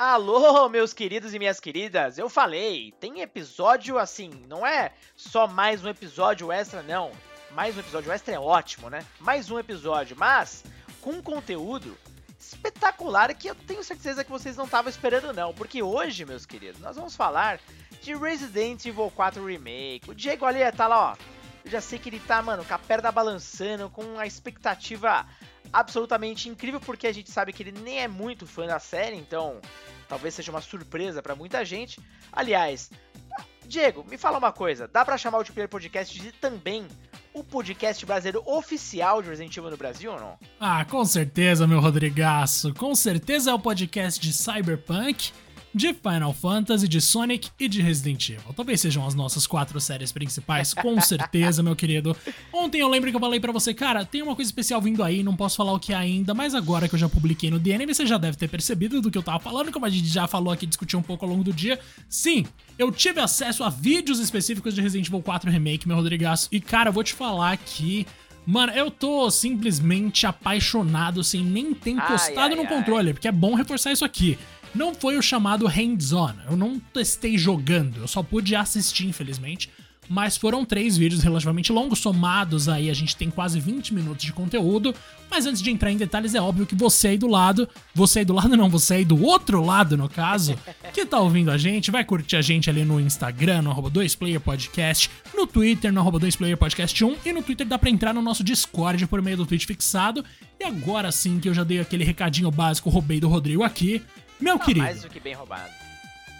Alô, 0.00 0.66
meus 0.70 0.94
queridos 0.94 1.34
e 1.34 1.38
minhas 1.38 1.60
queridas, 1.60 2.16
eu 2.16 2.26
falei, 2.30 2.90
tem 2.98 3.20
episódio 3.20 3.98
assim, 3.98 4.30
não 4.48 4.66
é 4.66 4.94
só 5.14 5.46
mais 5.46 5.84
um 5.84 5.90
episódio 5.90 6.50
extra, 6.50 6.82
não. 6.82 7.12
Mais 7.50 7.76
um 7.76 7.80
episódio 7.80 8.10
extra 8.10 8.34
é 8.34 8.40
ótimo, 8.40 8.88
né? 8.88 9.04
Mais 9.20 9.50
um 9.50 9.58
episódio, 9.58 10.16
mas 10.18 10.64
com 11.02 11.22
conteúdo 11.22 11.98
espetacular 12.38 13.34
que 13.34 13.48
eu 13.48 13.54
tenho 13.54 13.84
certeza 13.84 14.24
que 14.24 14.30
vocês 14.30 14.56
não 14.56 14.64
estavam 14.64 14.88
esperando, 14.88 15.34
não. 15.34 15.52
Porque 15.52 15.82
hoje, 15.82 16.24
meus 16.24 16.46
queridos, 16.46 16.80
nós 16.80 16.96
vamos 16.96 17.14
falar 17.14 17.60
de 18.00 18.14
Resident 18.14 18.82
Evil 18.86 19.12
4 19.14 19.44
Remake. 19.44 20.08
O 20.08 20.14
Diego 20.14 20.46
ali 20.46 20.60
tá 20.72 20.86
lá, 20.86 21.12
ó. 21.12 21.16
Eu 21.62 21.70
já 21.70 21.82
sei 21.82 21.98
que 21.98 22.08
ele 22.08 22.20
tá, 22.20 22.40
mano, 22.40 22.64
com 22.64 22.72
a 22.72 22.78
perna 22.78 23.12
balançando, 23.12 23.90
com 23.90 24.18
a 24.18 24.26
expectativa 24.26 25.26
absolutamente 25.72 26.48
incrível, 26.48 26.80
porque 26.80 27.06
a 27.06 27.12
gente 27.12 27.30
sabe 27.30 27.52
que 27.52 27.62
ele 27.62 27.72
nem 27.72 28.00
é 28.00 28.08
muito 28.08 28.46
fã 28.46 28.66
da 28.66 28.78
série, 28.78 29.16
então 29.16 29.60
talvez 30.08 30.34
seja 30.34 30.50
uma 30.50 30.60
surpresa 30.60 31.22
para 31.22 31.34
muita 31.34 31.64
gente. 31.64 32.00
Aliás, 32.32 32.90
Diego, 33.66 34.04
me 34.08 34.18
fala 34.18 34.38
uma 34.38 34.52
coisa, 34.52 34.88
dá 34.88 35.04
para 35.04 35.16
chamar 35.16 35.36
o 35.36 35.40
Multiplayer 35.40 35.68
Podcast 35.68 36.20
de 36.20 36.32
também 36.32 36.86
o 37.32 37.44
podcast 37.44 38.04
brasileiro 38.04 38.42
oficial 38.44 39.22
de 39.22 39.28
Resident 39.28 39.56
Evil 39.56 39.70
no 39.70 39.76
Brasil 39.76 40.12
ou 40.12 40.18
não? 40.18 40.38
Ah, 40.58 40.84
com 40.84 41.04
certeza, 41.04 41.66
meu 41.66 41.78
Rodrigaço. 41.80 42.74
Com 42.74 42.94
certeza 42.94 43.52
é 43.52 43.54
o 43.54 43.58
podcast 43.58 44.20
de 44.20 44.32
Cyberpunk 44.32 45.32
de 45.74 45.94
Final 45.94 46.32
Fantasy, 46.32 46.88
de 46.88 47.00
Sonic 47.00 47.50
e 47.58 47.68
de 47.68 47.80
Resident 47.80 48.30
Evil. 48.30 48.52
Talvez 48.54 48.80
sejam 48.80 49.06
as 49.06 49.14
nossas 49.14 49.46
quatro 49.46 49.80
séries 49.80 50.10
principais, 50.10 50.74
com 50.74 50.98
certeza, 51.00 51.62
meu 51.62 51.76
querido. 51.76 52.16
Ontem 52.52 52.80
eu 52.80 52.88
lembro 52.88 53.10
que 53.10 53.16
eu 53.16 53.20
falei 53.20 53.38
para 53.38 53.52
você, 53.52 53.72
cara, 53.72 54.04
tem 54.04 54.22
uma 54.22 54.34
coisa 54.34 54.48
especial 54.48 54.80
vindo 54.80 55.02
aí, 55.02 55.22
não 55.22 55.36
posso 55.36 55.56
falar 55.56 55.72
o 55.72 55.78
que 55.78 55.92
é 55.92 55.96
ainda, 55.96 56.34
mas 56.34 56.54
agora 56.54 56.88
que 56.88 56.94
eu 56.94 56.98
já 56.98 57.08
publiquei 57.08 57.50
no 57.50 57.58
DNM, 57.58 57.94
você 57.94 58.04
já 58.04 58.18
deve 58.18 58.36
ter 58.36 58.48
percebido 58.48 59.00
do 59.00 59.10
que 59.10 59.18
eu 59.18 59.22
tava 59.22 59.38
falando, 59.38 59.70
como 59.70 59.86
a 59.86 59.90
gente 59.90 60.08
já 60.08 60.26
falou 60.26 60.52
aqui, 60.52 60.66
discutiu 60.66 60.98
um 60.98 61.02
pouco 61.02 61.24
ao 61.24 61.30
longo 61.30 61.44
do 61.44 61.52
dia. 61.52 61.78
Sim, 62.08 62.44
eu 62.78 62.90
tive 62.90 63.20
acesso 63.20 63.62
a 63.62 63.68
vídeos 63.68 64.18
específicos 64.18 64.74
de 64.74 64.80
Resident 64.80 65.06
Evil 65.06 65.22
4 65.22 65.50
Remake, 65.50 65.86
meu 65.86 65.96
Rodrigaço, 65.96 66.48
e 66.50 66.60
cara, 66.60 66.88
eu 66.88 66.92
vou 66.92 67.04
te 67.04 67.14
falar 67.14 67.56
que 67.56 68.06
Mano, 68.46 68.72
eu 68.72 68.90
tô 68.90 69.30
simplesmente 69.30 70.26
apaixonado 70.26 71.22
sem 71.22 71.44
nem 71.44 71.74
ter 71.74 71.90
encostado 71.90 72.38
ai, 72.38 72.50
ai, 72.50 72.56
no 72.56 72.66
controle, 72.66 73.08
ai. 73.08 73.12
porque 73.12 73.28
é 73.28 73.32
bom 73.32 73.54
reforçar 73.54 73.92
isso 73.92 74.04
aqui. 74.04 74.38
Não 74.74 74.94
foi 74.94 75.16
o 75.18 75.22
chamado 75.22 75.66
hands-on, 75.66 76.34
eu 76.48 76.56
não 76.56 76.78
testei 76.78 77.36
jogando, 77.36 77.98
eu 77.98 78.08
só 78.08 78.22
pude 78.22 78.54
assistir, 78.54 79.06
infelizmente. 79.06 79.70
Mas 80.12 80.36
foram 80.36 80.64
três 80.64 80.96
vídeos 80.96 81.22
relativamente 81.22 81.70
longos, 81.70 82.00
somados 82.00 82.68
aí 82.68 82.90
a 82.90 82.92
gente 82.92 83.14
tem 83.16 83.30
quase 83.30 83.60
20 83.60 83.94
minutos 83.94 84.24
de 84.24 84.32
conteúdo. 84.32 84.92
Mas 85.30 85.46
antes 85.46 85.62
de 85.62 85.70
entrar 85.70 85.92
em 85.92 85.96
detalhes, 85.96 86.34
é 86.34 86.40
óbvio 86.40 86.66
que 86.66 86.74
você 86.74 87.08
aí 87.08 87.18
do 87.18 87.28
lado, 87.28 87.68
você 87.94 88.18
aí 88.18 88.24
do 88.24 88.32
lado 88.32 88.56
não, 88.56 88.68
você 88.68 88.94
aí 88.94 89.04
do 89.04 89.22
outro 89.22 89.64
lado, 89.64 89.96
no 89.96 90.08
caso, 90.08 90.58
que 90.92 91.06
tá 91.06 91.20
ouvindo 91.20 91.52
a 91.52 91.56
gente, 91.56 91.92
vai 91.92 92.04
curtir 92.04 92.34
a 92.34 92.42
gente 92.42 92.68
ali 92.68 92.84
no 92.84 92.98
Instagram, 92.98 93.62
no 93.62 93.70
arroba 93.70 93.88
2playerpodcast, 93.88 95.08
no 95.32 95.46
Twitter, 95.46 95.92
no 95.92 96.00
arroba 96.00 96.18
2playerpodcast1 96.18 97.18
e 97.24 97.32
no 97.32 97.40
Twitter 97.40 97.64
dá 97.64 97.78
pra 97.78 97.88
entrar 97.88 98.12
no 98.12 98.20
nosso 98.20 98.42
Discord 98.42 99.06
por 99.06 99.22
meio 99.22 99.36
do 99.36 99.46
tweet 99.46 99.64
fixado. 99.64 100.24
E 100.58 100.64
agora 100.64 101.12
sim 101.12 101.38
que 101.38 101.48
eu 101.48 101.54
já 101.54 101.62
dei 101.62 101.78
aquele 101.78 102.02
recadinho 102.02 102.50
básico, 102.50 102.90
roubei 102.90 103.20
do 103.20 103.28
Rodrigo 103.28 103.62
aqui, 103.62 104.02
meu 104.40 104.56
ah, 104.56 104.58
querido. 104.58 104.86
Mais 104.86 105.02
do 105.02 105.08
que 105.08 105.20
bem 105.20 105.34
roubado. 105.34 105.72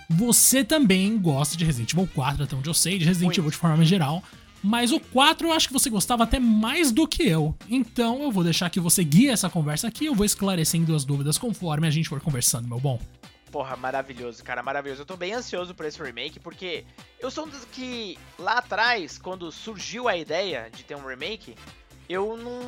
Você 0.08 0.64
também 0.64 1.16
gosta 1.18 1.56
de 1.56 1.64
Resident 1.64 1.92
Evil 1.92 2.08
4, 2.12 2.44
até 2.44 2.56
onde 2.56 2.68
eu 2.68 2.74
sei, 2.74 2.98
de 2.98 3.04
Resident. 3.04 3.38
Evil 3.38 3.50
de 3.50 3.56
forma 3.56 3.84
geral. 3.84 4.22
Mas 4.62 4.92
o 4.92 5.00
4 5.00 5.48
eu 5.48 5.52
acho 5.52 5.68
que 5.68 5.72
você 5.72 5.88
gostava 5.88 6.24
até 6.24 6.38
mais 6.38 6.92
do 6.92 7.06
que 7.06 7.22
eu. 7.22 7.54
Então 7.68 8.22
eu 8.22 8.30
vou 8.30 8.44
deixar 8.44 8.68
que 8.68 8.80
você 8.80 9.02
guie 9.02 9.28
essa 9.28 9.48
conversa 9.48 9.88
aqui. 9.88 10.06
Eu 10.06 10.14
vou 10.14 10.26
esclarecendo 10.26 10.94
as 10.94 11.04
dúvidas 11.04 11.38
conforme 11.38 11.86
a 11.86 11.90
gente 11.90 12.08
for 12.08 12.20
conversando, 12.20 12.68
meu 12.68 12.78
bom. 12.78 13.00
Porra, 13.50 13.76
maravilhoso, 13.76 14.44
cara, 14.44 14.62
maravilhoso. 14.62 15.02
Eu 15.02 15.06
tô 15.06 15.16
bem 15.16 15.32
ansioso 15.32 15.74
por 15.74 15.84
esse 15.86 16.00
remake, 16.00 16.38
porque 16.38 16.84
eu 17.18 17.30
sou 17.30 17.46
um 17.46 17.48
dos 17.48 17.64
que 17.64 18.16
lá 18.38 18.58
atrás, 18.58 19.18
quando 19.18 19.50
surgiu 19.50 20.08
a 20.08 20.16
ideia 20.16 20.70
de 20.74 20.84
ter 20.84 20.94
um 20.94 21.04
remake, 21.04 21.56
eu 22.10 22.36
não. 22.36 22.60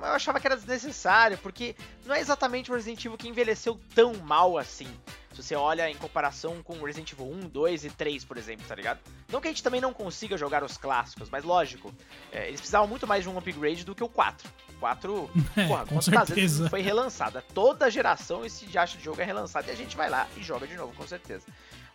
Eu 0.00 0.14
achava 0.14 0.38
que 0.38 0.46
era 0.46 0.56
desnecessário, 0.56 1.36
porque 1.38 1.74
não 2.06 2.14
é 2.14 2.20
exatamente 2.20 2.70
o 2.70 2.74
Resident 2.74 3.04
Evil 3.04 3.18
que 3.18 3.28
envelheceu 3.28 3.80
tão 3.94 4.14
mal 4.14 4.56
assim. 4.56 4.88
Se 5.32 5.42
você 5.42 5.56
olha 5.56 5.90
em 5.90 5.96
comparação 5.96 6.62
com 6.62 6.80
Resident 6.80 7.10
Evil 7.10 7.26
1, 7.26 7.48
2 7.48 7.84
e 7.86 7.90
3, 7.90 8.24
por 8.24 8.36
exemplo, 8.36 8.64
tá 8.68 8.74
ligado? 8.76 9.00
Não 9.28 9.40
que 9.40 9.48
a 9.48 9.50
gente 9.50 9.64
também 9.64 9.80
não 9.80 9.92
consiga 9.92 10.38
jogar 10.38 10.62
os 10.62 10.76
clássicos, 10.76 11.28
mas 11.28 11.42
lógico, 11.42 11.92
é, 12.30 12.46
eles 12.46 12.60
precisavam 12.60 12.86
muito 12.86 13.04
mais 13.04 13.24
de 13.24 13.28
um 13.28 13.36
upgrade 13.36 13.84
do 13.84 13.96
que 13.96 14.04
o 14.04 14.08
4. 14.08 14.48
O 14.76 14.78
4, 14.78 15.30
é, 15.56 15.66
porra, 15.66 15.86
quantas 15.86 16.28
vezes 16.28 16.68
foi 16.68 16.80
relançado? 16.80 17.42
Toda 17.52 17.90
geração 17.90 18.44
esse 18.44 18.78
acha 18.78 18.96
de 18.96 19.02
jogo 19.02 19.20
é 19.20 19.24
relançado 19.24 19.66
e 19.66 19.72
a 19.72 19.76
gente 19.76 19.96
vai 19.96 20.08
lá 20.08 20.28
e 20.36 20.42
joga 20.42 20.68
de 20.68 20.76
novo, 20.76 20.94
com 20.94 21.06
certeza. 21.06 21.46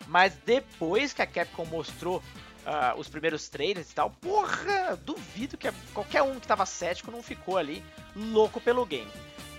Mas 0.06 0.34
depois 0.44 1.14
que 1.14 1.22
a 1.22 1.26
Capcom 1.26 1.64
mostrou 1.64 2.22
uh, 2.66 2.98
os 2.98 3.08
primeiros 3.08 3.48
trailers 3.48 3.90
e 3.90 3.94
tal, 3.94 4.10
porra, 4.10 4.96
duvido 5.04 5.56
que 5.56 5.70
qualquer 5.92 6.22
um 6.22 6.38
que 6.38 6.46
tava 6.46 6.66
cético 6.66 7.10
não 7.10 7.22
ficou 7.22 7.56
ali 7.56 7.82
louco 8.14 8.60
pelo 8.60 8.84
game. 8.84 9.10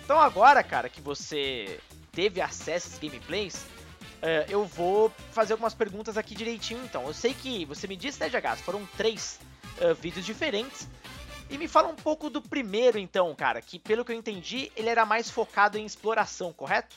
Então 0.04 0.20
agora, 0.20 0.64
cara, 0.64 0.90
que 0.90 1.02
você 1.02 1.80
teve 2.12 2.42
acesso 2.42 2.88
às 2.88 3.00
gameplays, 3.00 3.56
uh, 3.56 4.50
eu 4.50 4.66
vou 4.66 5.12
fazer 5.32 5.54
algumas 5.54 5.74
perguntas 5.74 6.18
aqui 6.18 6.36
direitinho 6.36 6.84
então. 6.84 7.08
Eu 7.08 7.14
sei 7.14 7.34
que 7.34 7.66
você 7.66 7.88
me 7.88 7.96
disse, 7.96 8.20
né, 8.20 8.30
Jagas, 8.30 8.62
foram 8.62 8.86
três 8.98 9.40
uh, 9.78 9.96
vídeos 9.96 10.26
diferentes. 10.26 10.88
E 11.50 11.58
me 11.58 11.68
fala 11.68 11.90
um 11.90 11.96
pouco 11.96 12.30
do 12.30 12.42
primeiro 12.42 12.98
então, 12.98 13.36
cara, 13.36 13.62
que 13.62 13.78
pelo 13.78 14.06
que 14.06 14.12
eu 14.14 14.16
entendi, 14.16 14.72
ele 14.74 14.88
era 14.88 15.06
mais 15.06 15.30
focado 15.30 15.78
em 15.78 15.86
exploração, 15.86 16.54
correto? 16.54 16.96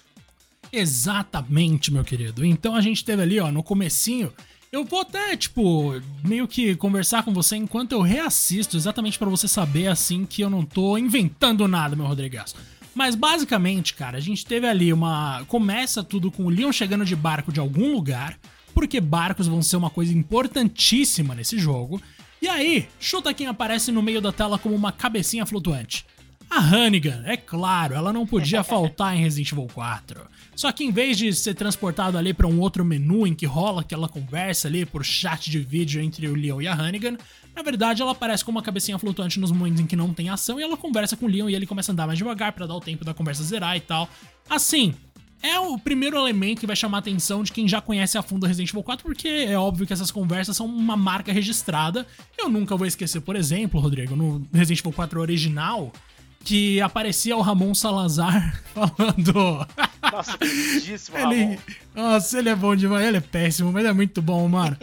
Exatamente, 0.72 1.92
meu 1.92 2.04
querido. 2.04 2.44
Então 2.44 2.74
a 2.74 2.80
gente 2.80 3.04
teve 3.04 3.22
ali, 3.22 3.40
ó, 3.40 3.50
no 3.50 3.62
comecinho, 3.62 4.32
eu 4.74 4.84
vou 4.84 5.02
até, 5.02 5.36
tipo, 5.36 6.02
meio 6.24 6.48
que 6.48 6.74
conversar 6.74 7.22
com 7.22 7.32
você 7.32 7.54
enquanto 7.54 7.92
eu 7.92 8.02
reassisto, 8.02 8.76
exatamente 8.76 9.16
para 9.16 9.30
você 9.30 9.46
saber, 9.46 9.86
assim, 9.86 10.26
que 10.26 10.42
eu 10.42 10.50
não 10.50 10.64
tô 10.64 10.98
inventando 10.98 11.68
nada, 11.68 11.94
meu 11.94 12.06
Rodrigues. 12.06 12.56
Mas 12.92 13.14
basicamente, 13.14 13.94
cara, 13.94 14.18
a 14.18 14.20
gente 14.20 14.44
teve 14.44 14.66
ali 14.66 14.92
uma. 14.92 15.44
Começa 15.46 16.02
tudo 16.02 16.28
com 16.28 16.46
o 16.46 16.48
Leon 16.48 16.72
chegando 16.72 17.04
de 17.04 17.14
barco 17.14 17.52
de 17.52 17.60
algum 17.60 17.92
lugar, 17.92 18.36
porque 18.74 19.00
barcos 19.00 19.46
vão 19.46 19.62
ser 19.62 19.76
uma 19.76 19.90
coisa 19.90 20.12
importantíssima 20.12 21.36
nesse 21.36 21.56
jogo. 21.56 22.02
E 22.42 22.48
aí, 22.48 22.88
chuta 22.98 23.32
quem 23.32 23.46
aparece 23.46 23.92
no 23.92 24.02
meio 24.02 24.20
da 24.20 24.32
tela 24.32 24.58
como 24.58 24.74
uma 24.74 24.90
cabecinha 24.90 25.46
flutuante. 25.46 26.04
A 26.50 26.60
Hannigan, 26.60 27.22
é 27.26 27.36
claro, 27.36 27.94
ela 27.94 28.12
não 28.12 28.26
podia 28.26 28.62
faltar 28.64 29.16
em 29.16 29.20
Resident 29.20 29.52
Evil 29.52 29.68
4. 29.72 30.20
Só 30.54 30.70
que 30.70 30.84
em 30.84 30.92
vez 30.92 31.18
de 31.18 31.32
ser 31.32 31.54
transportado 31.54 32.16
ali 32.16 32.32
para 32.32 32.46
um 32.46 32.60
outro 32.60 32.84
menu 32.84 33.26
em 33.26 33.34
que 33.34 33.44
rola 33.44 33.80
aquela 33.80 34.08
conversa 34.08 34.68
ali 34.68 34.86
por 34.86 35.04
chat 35.04 35.50
de 35.50 35.58
vídeo 35.58 36.00
entre 36.00 36.28
o 36.28 36.34
Leon 36.34 36.60
e 36.60 36.68
a 36.68 36.74
Hannigan, 36.74 37.16
na 37.54 37.62
verdade 37.62 38.02
ela 38.02 38.12
aparece 38.12 38.44
com 38.44 38.52
uma 38.52 38.62
cabecinha 38.62 38.98
flutuante 38.98 39.40
nos 39.40 39.50
momentos 39.50 39.80
em 39.80 39.86
que 39.86 39.96
não 39.96 40.14
tem 40.14 40.28
ação 40.28 40.60
e 40.60 40.62
ela 40.62 40.76
conversa 40.76 41.16
com 41.16 41.26
o 41.26 41.28
Leon 41.28 41.48
e 41.48 41.54
ele 41.54 41.66
começa 41.66 41.90
a 41.90 41.92
andar 41.92 42.06
mais 42.06 42.18
devagar 42.18 42.52
para 42.52 42.66
dar 42.66 42.74
o 42.74 42.80
tempo 42.80 43.04
da 43.04 43.12
conversa 43.12 43.42
zerar 43.42 43.76
e 43.76 43.80
tal. 43.80 44.08
Assim, 44.48 44.94
é 45.44 45.58
o 45.58 45.76
primeiro 45.76 46.16
elemento 46.16 46.60
que 46.60 46.66
vai 46.66 46.74
chamar 46.74 46.98
a 46.98 47.00
atenção 47.00 47.42
de 47.42 47.52
quem 47.52 47.68
já 47.68 47.78
conhece 47.78 48.16
a 48.16 48.22
fundo 48.22 48.46
Resident 48.46 48.70
Evil 48.70 48.82
4, 48.82 49.04
porque 49.04 49.28
é 49.28 49.58
óbvio 49.58 49.86
que 49.86 49.92
essas 49.92 50.10
conversas 50.10 50.56
são 50.56 50.64
uma 50.64 50.96
marca 50.96 51.30
registrada. 51.32 52.06
Eu 52.38 52.48
nunca 52.48 52.74
vou 52.74 52.86
esquecer, 52.86 53.20
por 53.20 53.36
exemplo, 53.36 53.78
Rodrigo, 53.78 54.16
no 54.16 54.46
Resident 54.54 54.80
Evil 54.80 54.92
4 54.92 55.20
original, 55.20 55.92
que 56.44 56.80
aparecia 56.80 57.36
o 57.36 57.40
Ramon 57.40 57.74
Salazar 57.74 58.62
falando. 58.74 59.66
Nossa, 60.12 60.38
lindíssimo, 60.40 61.16
ele... 61.16 61.58
Nossa, 61.94 62.38
ele 62.38 62.50
é 62.50 62.54
bom 62.54 62.76
demais. 62.76 63.06
Ele 63.06 63.16
é 63.16 63.20
péssimo, 63.20 63.72
mas 63.72 63.84
é 63.84 63.92
muito 63.92 64.20
bom, 64.20 64.46
mano. 64.46 64.76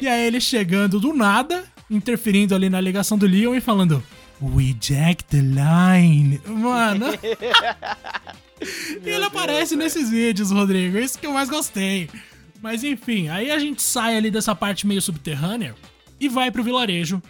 e 0.00 0.06
aí 0.06 0.26
ele 0.26 0.40
chegando 0.40 1.00
do 1.00 1.12
nada, 1.12 1.64
interferindo 1.90 2.54
ali 2.54 2.70
na 2.70 2.80
ligação 2.80 3.18
do 3.18 3.26
Leon 3.26 3.54
e 3.54 3.60
falando. 3.60 4.02
We 4.40 4.74
jack 4.74 5.24
the 5.24 5.38
line. 5.40 6.40
Mano. 6.46 7.06
e 9.04 9.08
ele 9.10 9.24
aparece 9.24 9.76
Deus, 9.76 9.94
nesses 9.94 10.10
vídeos, 10.10 10.50
Rodrigo. 10.50 10.98
Isso 10.98 11.18
que 11.18 11.26
eu 11.26 11.32
mais 11.32 11.48
gostei. 11.48 12.08
Mas 12.60 12.84
enfim, 12.84 13.28
aí 13.28 13.50
a 13.50 13.58
gente 13.58 13.82
sai 13.82 14.16
ali 14.16 14.30
dessa 14.30 14.54
parte 14.54 14.86
meio 14.86 15.02
subterrânea 15.02 15.74
e 16.20 16.28
vai 16.28 16.50
pro 16.50 16.62
vilarejo. 16.62 17.20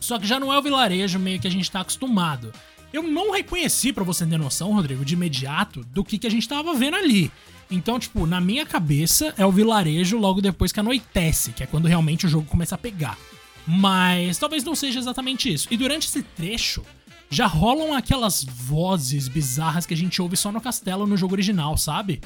Só 0.00 0.18
que 0.18 0.26
já 0.26 0.40
não 0.40 0.52
é 0.52 0.58
o 0.58 0.62
vilarejo 0.62 1.18
meio 1.18 1.38
que 1.38 1.46
a 1.46 1.50
gente 1.50 1.70
tá 1.70 1.80
acostumado. 1.80 2.52
Eu 2.94 3.02
não 3.02 3.32
reconheci, 3.32 3.92
para 3.92 4.04
você 4.04 4.24
ter 4.24 4.38
noção, 4.38 4.72
Rodrigo, 4.72 5.04
de 5.04 5.14
imediato, 5.14 5.82
do 5.86 6.04
que, 6.04 6.16
que 6.16 6.28
a 6.28 6.30
gente 6.30 6.48
tava 6.48 6.72
vendo 6.74 6.94
ali. 6.94 7.28
Então, 7.68 7.98
tipo, 7.98 8.24
na 8.24 8.40
minha 8.40 8.64
cabeça 8.64 9.34
é 9.36 9.44
o 9.44 9.50
vilarejo 9.50 10.16
logo 10.16 10.40
depois 10.40 10.70
que 10.70 10.78
anoitece, 10.78 11.50
que 11.50 11.64
é 11.64 11.66
quando 11.66 11.88
realmente 11.88 12.24
o 12.24 12.28
jogo 12.28 12.46
começa 12.46 12.76
a 12.76 12.78
pegar. 12.78 13.18
Mas 13.66 14.38
talvez 14.38 14.62
não 14.62 14.76
seja 14.76 15.00
exatamente 15.00 15.52
isso. 15.52 15.66
E 15.72 15.76
durante 15.76 16.06
esse 16.06 16.22
trecho, 16.22 16.84
já 17.28 17.48
rolam 17.48 17.94
aquelas 17.94 18.44
vozes 18.44 19.26
bizarras 19.26 19.86
que 19.86 19.94
a 19.94 19.96
gente 19.96 20.22
ouve 20.22 20.36
só 20.36 20.52
no 20.52 20.60
castelo 20.60 21.04
no 21.04 21.16
jogo 21.16 21.34
original, 21.34 21.76
sabe? 21.76 22.20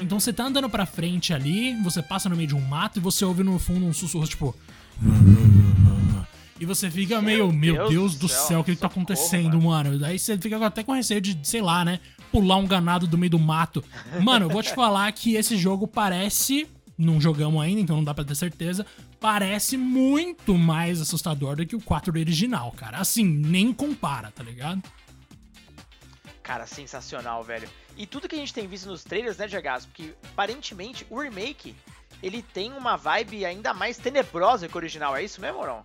Então 0.00 0.18
você 0.18 0.32
tá 0.32 0.46
andando 0.46 0.70
pra 0.70 0.86
frente 0.86 1.34
ali, 1.34 1.76
você 1.82 2.02
passa 2.02 2.30
no 2.30 2.36
meio 2.36 2.48
de 2.48 2.54
um 2.54 2.62
mato 2.62 2.98
e 2.98 3.02
você 3.02 3.26
ouve 3.26 3.42
no 3.42 3.58
fundo 3.58 3.84
um 3.84 3.92
sussurro 3.92 4.26
tipo. 4.26 4.56
E 6.58 6.64
você 6.64 6.90
fica 6.90 7.20
meio, 7.20 7.52
meu 7.52 7.74
Deus, 7.74 7.90
Deus 7.90 8.14
do 8.16 8.28
céu, 8.28 8.60
o 8.60 8.64
que, 8.64 8.74
que 8.74 8.80
tá 8.80 8.86
acontecendo, 8.86 9.60
mano? 9.60 9.90
mano? 9.90 9.98
Daí 9.98 10.18
você 10.18 10.38
fica 10.38 10.64
até 10.64 10.84
com 10.84 10.92
receio 10.92 11.20
de, 11.20 11.38
sei 11.42 11.60
lá, 11.60 11.84
né? 11.84 12.00
pular 12.34 12.56
um 12.56 12.66
ganado 12.66 13.06
do 13.06 13.16
meio 13.16 13.30
do 13.30 13.38
mato. 13.38 13.84
Mano, 14.20 14.46
eu 14.46 14.50
vou 14.50 14.60
te 14.60 14.70
falar 14.74 15.10
que 15.12 15.36
esse 15.36 15.56
jogo 15.56 15.86
parece. 15.86 16.68
Não 16.98 17.20
jogamos 17.20 17.62
ainda, 17.62 17.80
então 17.80 17.96
não 17.96 18.04
dá 18.04 18.12
pra 18.12 18.24
ter 18.24 18.34
certeza. 18.34 18.84
Parece 19.20 19.76
muito 19.76 20.58
mais 20.58 21.00
assustador 21.00 21.56
do 21.56 21.64
que 21.64 21.76
o 21.76 21.80
4 21.80 22.12
original, 22.12 22.72
cara. 22.72 22.98
Assim, 22.98 23.24
nem 23.24 23.72
compara, 23.72 24.32
tá 24.32 24.42
ligado? 24.42 24.82
Cara, 26.42 26.66
sensacional, 26.66 27.42
velho. 27.44 27.68
E 27.96 28.04
tudo 28.04 28.28
que 28.28 28.34
a 28.34 28.38
gente 28.38 28.52
tem 28.52 28.66
visto 28.66 28.88
nos 28.88 29.04
trailers, 29.04 29.38
né, 29.38 29.46
Diagas? 29.46 29.86
Porque 29.86 30.12
aparentemente 30.32 31.06
o 31.08 31.20
remake 31.20 31.74
ele 32.20 32.42
tem 32.42 32.72
uma 32.72 32.96
vibe 32.96 33.44
ainda 33.44 33.72
mais 33.72 33.96
tenebrosa 33.96 34.68
que 34.68 34.74
o 34.74 34.78
original. 34.78 35.16
É 35.16 35.22
isso 35.22 35.40
mesmo, 35.40 35.60
ou 35.60 35.66
não? 35.66 35.84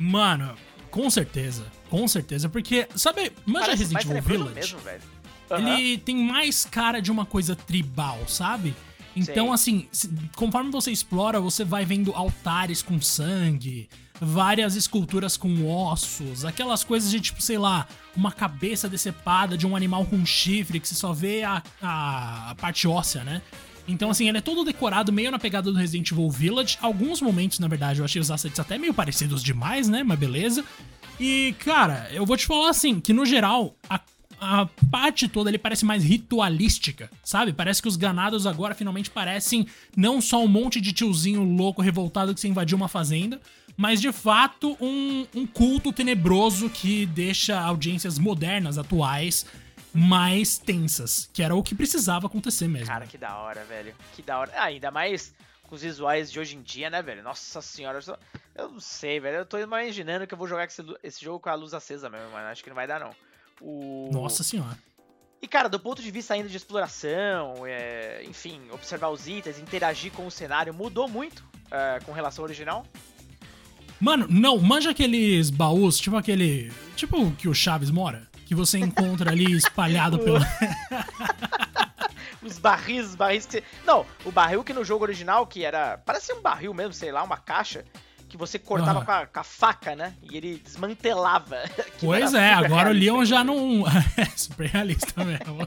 Mano, 0.00 0.54
com 0.90 1.08
certeza. 1.10 1.64
Com 1.90 2.08
certeza. 2.08 2.48
Porque, 2.48 2.88
sabe, 2.96 3.30
manja 3.44 3.66
Parece 3.66 3.82
Resident 3.82 4.04
Evil 4.04 4.22
Village? 4.22 4.54
mesmo, 4.54 4.78
velho. 4.78 5.02
Aham. 5.50 5.78
Ele 5.78 5.98
tem 5.98 6.16
mais 6.16 6.64
cara 6.64 7.00
de 7.00 7.10
uma 7.10 7.26
coisa 7.26 7.54
tribal, 7.54 8.18
sabe? 8.26 8.74
Então, 9.14 9.46
Sei. 9.56 9.88
assim, 9.92 10.20
conforme 10.36 10.70
você 10.70 10.92
explora, 10.92 11.40
você 11.40 11.64
vai 11.64 11.84
vendo 11.84 12.12
altares 12.12 12.80
com 12.80 13.00
sangue, 13.00 13.88
várias 14.20 14.76
esculturas 14.76 15.36
com 15.36 15.68
ossos, 15.68 16.44
aquelas 16.44 16.84
coisas 16.84 17.10
de 17.10 17.20
tipo, 17.20 17.42
sei 17.42 17.58
lá, 17.58 17.88
uma 18.16 18.30
cabeça 18.30 18.88
decepada 18.88 19.58
de 19.58 19.66
um 19.66 19.74
animal 19.74 20.06
com 20.06 20.24
chifre 20.24 20.78
que 20.78 20.86
você 20.86 20.94
só 20.94 21.12
vê 21.12 21.42
a, 21.42 21.60
a, 21.82 22.50
a 22.50 22.54
parte 22.54 22.86
óssea, 22.86 23.24
né? 23.24 23.42
Então, 23.90 24.10
assim, 24.10 24.28
ele 24.28 24.38
é 24.38 24.40
todo 24.40 24.64
decorado 24.64 25.12
meio 25.12 25.30
na 25.30 25.38
pegada 25.38 25.70
do 25.70 25.78
Resident 25.78 26.10
Evil 26.10 26.30
Village. 26.30 26.78
Alguns 26.80 27.20
momentos, 27.20 27.58
na 27.58 27.68
verdade, 27.68 28.00
eu 28.00 28.04
achei 28.04 28.20
os 28.20 28.30
assets 28.30 28.58
até 28.58 28.78
meio 28.78 28.94
parecidos 28.94 29.42
demais, 29.42 29.88
né? 29.88 30.02
Mas 30.02 30.18
beleza. 30.18 30.64
E, 31.18 31.54
cara, 31.58 32.08
eu 32.12 32.24
vou 32.24 32.36
te 32.36 32.46
falar 32.46 32.70
assim, 32.70 33.00
que 33.00 33.12
no 33.12 33.26
geral, 33.26 33.74
a, 33.88 34.00
a 34.40 34.66
parte 34.90 35.28
toda 35.28 35.50
ele 35.50 35.58
parece 35.58 35.84
mais 35.84 36.02
ritualística, 36.02 37.10
sabe? 37.22 37.52
Parece 37.52 37.82
que 37.82 37.88
os 37.88 37.96
ganados 37.96 38.46
agora 38.46 38.74
finalmente 38.74 39.10
parecem 39.10 39.66
não 39.94 40.20
só 40.20 40.42
um 40.42 40.48
monte 40.48 40.80
de 40.80 40.92
tiozinho 40.92 41.44
louco 41.44 41.82
revoltado 41.82 42.34
que 42.34 42.40
se 42.40 42.48
invadiu 42.48 42.76
uma 42.76 42.88
fazenda, 42.88 43.38
mas 43.76 44.00
de 44.00 44.10
fato 44.12 44.76
um, 44.80 45.26
um 45.34 45.46
culto 45.46 45.92
tenebroso 45.92 46.70
que 46.70 47.04
deixa 47.06 47.60
audiências 47.60 48.18
modernas, 48.18 48.78
atuais, 48.78 49.44
mais 49.92 50.58
tensas, 50.58 51.28
que 51.32 51.42
era 51.42 51.54
o 51.54 51.62
que 51.62 51.74
precisava 51.74 52.26
acontecer 52.26 52.68
mesmo. 52.68 52.86
Cara, 52.86 53.06
que 53.06 53.18
da 53.18 53.36
hora, 53.38 53.64
velho. 53.64 53.94
Que 54.14 54.22
da 54.22 54.38
hora. 54.38 54.52
Ah, 54.54 54.64
ainda 54.64 54.90
mais 54.90 55.34
com 55.62 55.74
os 55.74 55.82
visuais 55.82 56.30
de 56.32 56.38
hoje 56.40 56.56
em 56.56 56.62
dia, 56.62 56.90
né, 56.90 57.00
velho? 57.02 57.22
Nossa 57.22 57.60
senhora, 57.62 57.98
eu, 57.98 58.02
só- 58.02 58.18
eu 58.54 58.68
não 58.70 58.80
sei, 58.80 59.20
velho. 59.20 59.38
Eu 59.38 59.46
tô 59.46 59.58
imaginando 59.58 60.26
que 60.26 60.34
eu 60.34 60.38
vou 60.38 60.46
jogar 60.48 60.64
esse, 60.64 60.82
esse 61.02 61.24
jogo 61.24 61.40
com 61.40 61.48
a 61.48 61.54
luz 61.54 61.72
acesa 61.74 62.08
mesmo, 62.10 62.30
mano. 62.30 62.48
Acho 62.48 62.62
que 62.62 62.70
não 62.70 62.74
vai 62.76 62.86
dar, 62.86 62.98
não. 63.00 63.10
O... 63.60 64.10
Nossa 64.12 64.42
senhora. 64.42 64.78
E, 65.42 65.48
cara, 65.48 65.68
do 65.68 65.80
ponto 65.80 66.02
de 66.02 66.10
vista 66.10 66.34
ainda 66.34 66.48
de 66.48 66.56
exploração, 66.56 67.66
é, 67.66 68.22
enfim, 68.24 68.60
observar 68.72 69.08
os 69.08 69.26
itens, 69.26 69.58
interagir 69.58 70.12
com 70.12 70.26
o 70.26 70.30
cenário, 70.30 70.74
mudou 70.74 71.08
muito 71.08 71.42
é, 71.70 71.98
com 72.04 72.12
relação 72.12 72.42
ao 72.42 72.46
original. 72.46 72.86
Mano, 74.00 74.26
não, 74.30 74.58
manja 74.58 74.90
aqueles 74.90 75.50
baús, 75.50 75.98
tipo 75.98 76.16
aquele. 76.16 76.72
Tipo 76.96 77.22
o 77.22 77.32
que 77.36 77.48
o 77.48 77.54
Chaves 77.54 77.90
mora? 77.90 78.29
Que 78.50 78.54
você 78.56 78.80
encontra 78.80 79.30
ali 79.30 79.52
espalhado 79.52 80.18
pela. 80.18 80.40
Os 82.42 82.58
barris, 82.58 83.06
os 83.06 83.14
barris 83.14 83.46
que 83.46 83.52
você... 83.52 83.62
Não, 83.86 84.04
o 84.24 84.32
barril 84.32 84.64
que 84.64 84.72
no 84.72 84.84
jogo 84.84 85.04
original, 85.04 85.46
que 85.46 85.64
era... 85.64 85.98
Parecia 85.98 86.34
um 86.34 86.40
barril 86.42 86.74
mesmo, 86.74 86.92
sei 86.92 87.12
lá, 87.12 87.22
uma 87.22 87.36
caixa, 87.36 87.84
que 88.28 88.36
você 88.36 88.58
cortava 88.58 89.02
Ah. 89.02 89.04
com, 89.04 89.12
a, 89.12 89.26
com 89.26 89.40
a 89.40 89.44
faca, 89.44 89.94
né? 89.94 90.14
E 90.22 90.36
ele 90.36 90.60
desmantelava. 90.64 91.58
Pois 92.00 92.34
é, 92.34 92.52
agora 92.54 92.90
o 92.90 92.92
Leon 92.92 93.24
já 93.24 93.44
não. 93.44 93.84
É 94.16 94.24
super 94.36 94.66
realista 94.68 95.24
mesmo. 95.24 95.64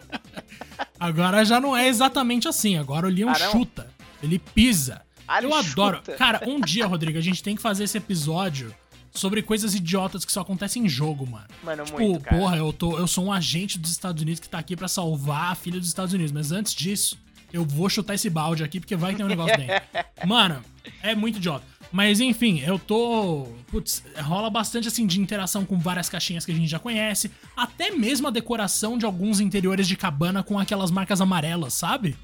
Agora 1.00 1.46
já 1.46 1.62
não 1.62 1.78
é 1.78 1.88
exatamente 1.88 2.50
assim. 2.50 2.78
Agora 2.78 3.08
o 3.08 3.10
Leon 3.10 3.30
Ah, 3.30 3.36
chuta. 3.36 3.90
Ele 4.22 4.40
pisa. 4.40 5.04
Ah, 5.26 5.38
ele 5.38 5.48
Eu 5.48 5.56
adoro. 5.56 5.98
chuta. 6.00 6.16
Cara, 6.18 6.42
um 6.46 6.60
dia, 6.60 6.86
Rodrigo, 6.86 7.18
a 7.18 7.22
gente 7.22 7.42
tem 7.42 7.56
que 7.56 7.62
fazer 7.62 7.86
esse 7.86 7.98
episódio 7.98 8.76
sobre 9.14 9.42
coisas 9.42 9.76
idiotas 9.76 10.26
que 10.26 10.32
só 10.32 10.42
acontecem 10.42 10.86
em 10.86 10.90
jogo, 10.90 11.26
mano. 11.28 11.46
Mano, 11.64 11.84
Tipo, 11.86 12.00
muito, 12.00 12.22
cara. 12.24 12.38
porra, 12.38 12.58
eu, 12.58 12.74
tô, 12.74 12.98
eu 12.98 13.08
sou 13.08 13.26
um 13.26 13.32
agente 13.32 13.78
dos 13.78 13.92
Estados 13.92 14.22
Unidos 14.22 14.40
que 14.40 14.50
tá 14.50 14.58
aqui 14.60 14.76
pra 14.76 14.88
salvar 14.88 15.52
a 15.52 15.56
filha 15.56 15.80
dos 15.80 15.88
Estados 15.88 16.14
Unidos. 16.14 16.32
Mas 16.32 16.52
antes 16.52 16.74
disso, 16.74 17.18
eu 17.52 17.64
vou 17.64 17.90
chutar 17.90 18.16
esse 18.16 18.30
balde 18.30 18.64
aqui 18.64 18.80
porque 18.80 18.96
vai 18.96 19.14
ter 19.14 19.24
um 19.24 19.28
negócio 19.28 19.56
dentro. 19.58 19.76
Mano, 20.26 20.62
é 21.02 21.14
muito 21.16 21.38
idiota. 21.38 21.64
Mas 21.92 22.20
enfim, 22.20 22.60
eu 22.66 22.80
tô. 22.80 23.48
Putz, 23.68 24.04
rola 24.18 24.50
bastante 24.50 24.88
assim 24.88 25.06
de 25.06 25.20
interação 25.22 25.64
com 25.64 25.78
várias 25.78 26.10
caixinhas 26.10 26.44
que 26.44 26.52
a 26.52 26.56
gente 26.56 26.68
já 26.68 26.80
conhece. 26.80 27.30
Até 27.56 27.92
mesmo 27.92 28.28
a 28.28 28.32
decoração 28.32 28.98
de 28.98 29.06
alguns 29.06 29.40
interiores 29.40 29.88
de 29.88 29.96
cabana 29.96 30.42
com 30.42 30.58
aquelas 30.58 30.90
marcas 30.90 31.22
amarelas, 31.22 31.76
sabe? 31.76 32.18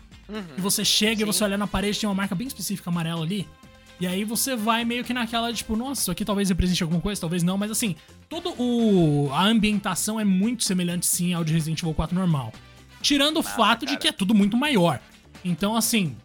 E 0.58 0.62
você 0.62 0.84
chega 0.84 1.14
e 1.22 1.26
Sim. 1.26 1.26
você 1.26 1.44
olha 1.44 1.58
na 1.58 1.68
parede, 1.68 2.00
tem 2.00 2.10
uma 2.10 2.16
marca 2.16 2.34
bem 2.34 2.48
específica 2.48 2.90
amarela 2.90 3.24
ali. 3.24 3.48
E 4.00 4.07
aí 4.07 4.24
você 4.24 4.56
vai 4.56 4.86
meio 4.86 5.04
que 5.04 5.13
naquela, 5.13 5.51
tipo, 5.51 5.75
nossa, 5.75 6.01
isso 6.01 6.12
aqui 6.12 6.24
talvez 6.24 6.48
represente 6.48 6.81
alguma 6.81 7.01
coisa, 7.01 7.19
talvez 7.19 7.44
não, 7.44 7.57
mas 7.57 7.69
assim, 7.69 7.96
todo 8.30 8.50
o. 8.57 9.30
A 9.34 9.46
ambientação 9.46 10.19
é 10.19 10.24
muito 10.24 10.63
semelhante 10.63 11.06
sim 11.06 11.34
ao 11.34 11.44
de 11.44 11.54
Resident 11.54 11.81
Evil 11.81 11.94
4 11.94 12.16
normal. 12.16 12.54
Tirando 13.01 13.38
o 13.38 13.44
fato 13.44 13.81
de 13.81 13.94
cara. 13.94 14.00
que 14.00 14.07
é 14.07 14.12
tudo 14.12 14.34
muito 14.34 14.56
maior. 14.56 15.00
Então, 15.44 15.75
assim, 15.75 16.16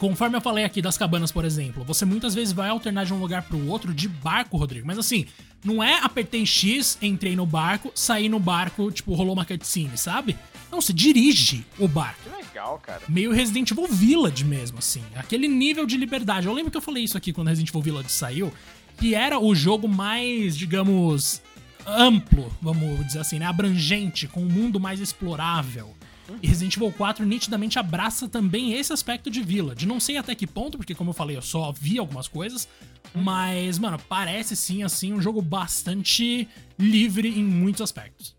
Conforme 0.00 0.34
eu 0.34 0.40
falei 0.40 0.64
aqui 0.64 0.80
das 0.80 0.96
cabanas, 0.96 1.30
por 1.30 1.44
exemplo, 1.44 1.84
você 1.84 2.06
muitas 2.06 2.34
vezes 2.34 2.54
vai 2.54 2.70
alternar 2.70 3.04
de 3.04 3.12
um 3.12 3.20
lugar 3.20 3.42
pro 3.42 3.68
outro 3.68 3.92
de 3.92 4.08
barco, 4.08 4.56
Rodrigo. 4.56 4.86
Mas 4.86 4.98
assim, 4.98 5.26
não 5.64 5.82
é 5.82 6.00
apertei 6.02 6.44
X, 6.46 6.98
entrei 7.02 7.36
no 7.36 7.44
barco, 7.44 7.92
saí 7.94 8.28
no 8.28 8.40
barco, 8.40 8.90
tipo, 8.90 9.14
rolou 9.14 9.34
uma 9.34 9.44
cutscene, 9.44 9.96
sabe? 9.96 10.36
Não, 10.70 10.80
você 10.80 10.92
dirige 10.92 11.64
o 11.78 11.86
barco. 11.88 12.20
Que 12.22 12.36
legal, 12.36 12.78
cara. 12.78 13.02
Meio 13.08 13.32
Resident 13.32 13.70
Evil 13.70 13.86
Village 13.88 14.44
mesmo, 14.44 14.78
assim. 14.78 15.02
Aquele 15.14 15.48
nível 15.48 15.84
de 15.84 15.96
liberdade. 15.96 16.46
Eu 16.46 16.52
lembro 16.52 16.70
que 16.70 16.76
eu 16.76 16.82
falei 16.82 17.04
isso 17.04 17.16
aqui 17.16 17.32
quando 17.32 17.48
Resident 17.48 17.70
Evil 17.70 17.82
Village 17.82 18.10
saiu, 18.10 18.52
que 18.96 19.14
era 19.14 19.38
o 19.38 19.54
jogo 19.54 19.88
mais, 19.88 20.56
digamos, 20.56 21.42
amplo, 21.86 22.52
vamos 22.60 23.06
dizer 23.06 23.20
assim, 23.20 23.38
né? 23.38 23.46
Abrangente, 23.46 24.26
com 24.28 24.40
um 24.42 24.48
mundo 24.48 24.78
mais 24.78 25.00
explorável. 25.00 25.94
E 26.42 26.46
Resident 26.46 26.76
Evil 26.76 26.92
4 26.92 27.24
nitidamente 27.24 27.78
abraça 27.78 28.28
também 28.28 28.74
esse 28.74 28.92
aspecto 28.92 29.30
de 29.30 29.42
Village. 29.42 29.86
Não 29.86 29.98
sei 29.98 30.16
até 30.16 30.34
que 30.34 30.46
ponto, 30.46 30.78
porque 30.78 30.94
como 30.94 31.10
eu 31.10 31.14
falei, 31.14 31.36
eu 31.36 31.42
só 31.42 31.72
vi 31.72 31.98
algumas 31.98 32.28
coisas. 32.28 32.68
Mas, 33.14 33.78
mano, 33.78 33.98
parece 34.08 34.54
sim, 34.54 34.82
assim, 34.82 35.12
um 35.12 35.20
jogo 35.20 35.42
bastante 35.42 36.48
livre 36.78 37.28
em 37.28 37.44
muitos 37.44 37.80
aspectos. 37.80 38.36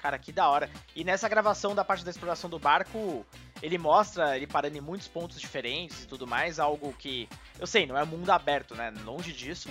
Cara, 0.00 0.18
que 0.18 0.32
da 0.32 0.48
hora. 0.48 0.70
E 0.94 1.02
nessa 1.02 1.28
gravação 1.28 1.74
da 1.74 1.84
parte 1.84 2.04
da 2.04 2.10
exploração 2.10 2.48
do 2.48 2.58
barco, 2.58 3.24
ele 3.62 3.78
mostra 3.78 4.36
ele 4.36 4.46
parando 4.46 4.76
em 4.76 4.80
muitos 4.80 5.08
pontos 5.08 5.40
diferentes 5.40 6.04
e 6.04 6.06
tudo 6.06 6.26
mais, 6.26 6.58
algo 6.58 6.94
que, 6.98 7.28
eu 7.58 7.66
sei, 7.66 7.86
não 7.86 7.96
é 7.96 8.04
mundo 8.04 8.28
aberto, 8.30 8.74
né? 8.74 8.92
Longe 9.04 9.32
disso. 9.32 9.68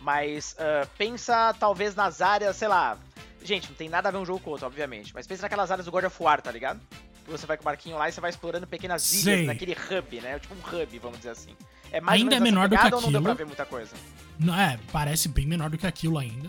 Mas 0.00 0.54
ah, 0.58 0.86
pensa 0.98 1.54
talvez 1.58 1.94
nas 1.94 2.20
áreas, 2.20 2.56
sei 2.56 2.68
lá. 2.68 2.98
Gente, 3.42 3.68
não 3.70 3.74
tem 3.74 3.88
nada 3.88 4.08
a 4.08 4.12
ver 4.12 4.18
um 4.18 4.26
jogo 4.26 4.40
com 4.40 4.50
outro, 4.50 4.66
obviamente. 4.66 5.14
Mas 5.14 5.26
pensa 5.26 5.42
naquelas 5.42 5.70
áreas 5.70 5.86
do 5.86 5.90
God 5.90 6.04
of 6.04 6.22
War, 6.22 6.42
tá 6.42 6.52
ligado? 6.52 6.80
Você 7.30 7.46
vai 7.46 7.56
com 7.56 7.62
o 7.62 7.64
barquinho 7.64 7.96
lá 7.96 8.08
e 8.08 8.12
você 8.12 8.20
vai 8.20 8.30
explorando 8.30 8.66
pequenas 8.66 9.02
Sei. 9.02 9.34
ilhas 9.34 9.46
naquele 9.48 9.72
hub, 9.72 10.20
né? 10.20 10.38
Tipo 10.38 10.54
um 10.54 10.58
hub, 10.82 10.98
vamos 10.98 11.18
dizer 11.18 11.30
assim. 11.30 11.50
É 11.92 12.00
mais 12.00 12.20
Ainda 12.20 12.36
é 12.36 12.40
menor 12.40 12.68
do 12.68 12.76
que 12.76 12.84
ou 12.94 13.00
não 13.00 13.12
deu 13.12 13.22
pra 13.22 13.32
aquilo. 13.32 13.34
ver 13.36 13.46
muita 13.46 13.64
coisa? 13.66 13.92
Não, 14.38 14.54
É, 14.58 14.78
parece 14.92 15.28
bem 15.28 15.46
menor 15.46 15.70
do 15.70 15.78
que 15.78 15.86
aquilo 15.86 16.18
ainda. 16.18 16.48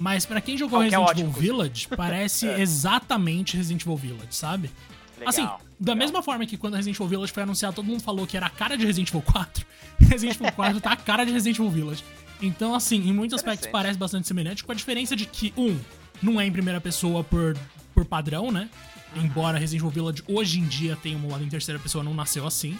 Mas 0.00 0.24
pra 0.24 0.40
quem 0.40 0.56
jogou 0.56 0.78
que 0.80 0.94
é 0.94 0.98
Resident 0.98 1.18
Evil 1.18 1.30
Village, 1.32 1.88
parece 1.96 2.48
É. 2.48 2.60
exatamente 2.60 3.56
Resident 3.56 3.82
Evil 3.82 3.96
Village, 3.96 4.34
sabe? 4.34 4.70
Legal. 5.18 5.28
assim, 5.28 5.42
da 5.44 5.92
legal. 5.92 5.96
mesma 5.96 6.22
forma 6.22 6.46
que 6.46 6.56
quando 6.56 6.74
Resident 6.74 6.96
Evil 6.96 7.08
Village 7.08 7.32
foi 7.32 7.42
anunciado, 7.42 7.74
todo 7.76 7.84
mundo 7.84 8.00
falou 8.02 8.24
que 8.26 8.36
era 8.36 8.46
a 8.46 8.50
cara 8.50 8.76
de 8.78 8.86
Resident 8.86 9.08
Evil 9.08 9.22
4. 9.22 9.66
Resident 9.98 10.36
Evil 10.36 10.52
4 10.52 10.80
tá 10.80 10.92
a 10.92 10.96
cara 10.96 11.24
de 11.26 11.32
Resident 11.32 11.58
Evil 11.58 11.70
Village. 11.70 12.04
Então, 12.40 12.72
assim, 12.74 12.96
em 13.08 13.12
muitos 13.12 13.34
aspectos 13.36 13.66
parece 13.68 13.98
bastante 13.98 14.28
semelhante, 14.28 14.62
com 14.62 14.70
a 14.70 14.74
diferença 14.74 15.16
de 15.16 15.26
que, 15.26 15.52
um, 15.56 15.76
não 16.22 16.40
é 16.40 16.46
em 16.46 16.52
primeira 16.52 16.80
pessoa 16.80 17.24
por, 17.24 17.56
por 17.98 18.04
padrão, 18.04 18.52
né? 18.52 18.70
Embora 19.16 19.58
Resident 19.58 19.80
Evil 19.82 19.90
Village 19.90 20.22
hoje 20.28 20.60
em 20.60 20.66
dia 20.66 20.94
tenha 20.96 21.16
um 21.16 21.20
modo 21.20 21.42
em 21.42 21.48
terceira 21.48 21.80
pessoa, 21.80 22.04
não 22.04 22.14
nasceu 22.14 22.46
assim. 22.46 22.78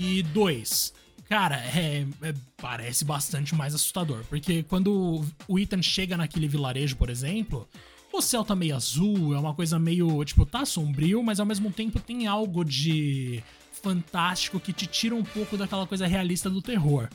E 0.00 0.22
dois, 0.22 0.92
cara, 1.28 1.56
é, 1.56 2.04
é- 2.22 2.34
parece 2.56 3.04
bastante 3.04 3.54
mais 3.54 3.72
assustador. 3.74 4.24
Porque 4.28 4.64
quando 4.64 5.24
o 5.46 5.58
Ethan 5.58 5.80
chega 5.80 6.16
naquele 6.16 6.48
vilarejo, 6.48 6.96
por 6.96 7.08
exemplo, 7.08 7.68
o 8.12 8.20
céu 8.20 8.44
tá 8.44 8.56
meio 8.56 8.74
azul, 8.74 9.32
é 9.32 9.38
uma 9.38 9.54
coisa 9.54 9.78
meio, 9.78 10.24
tipo, 10.24 10.44
tá 10.44 10.64
sombrio, 10.64 11.22
mas 11.22 11.38
ao 11.38 11.46
mesmo 11.46 11.70
tempo 11.70 12.00
tem 12.00 12.26
algo 12.26 12.64
de 12.64 13.42
fantástico 13.80 14.58
que 14.58 14.72
te 14.72 14.86
tira 14.88 15.14
um 15.14 15.22
pouco 15.22 15.56
daquela 15.56 15.86
coisa 15.86 16.04
realista 16.06 16.50
do 16.50 16.60
terror. 16.60 17.08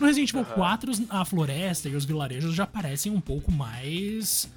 No 0.00 0.06
Resident 0.06 0.30
Evil 0.30 0.42
Aham. 0.42 0.54
4, 0.54 0.92
a 1.10 1.24
floresta 1.24 1.88
e 1.88 1.94
os 1.94 2.04
vilarejos 2.04 2.54
já 2.54 2.66
parecem 2.66 3.12
um 3.12 3.20
pouco 3.20 3.52
mais 3.52 4.48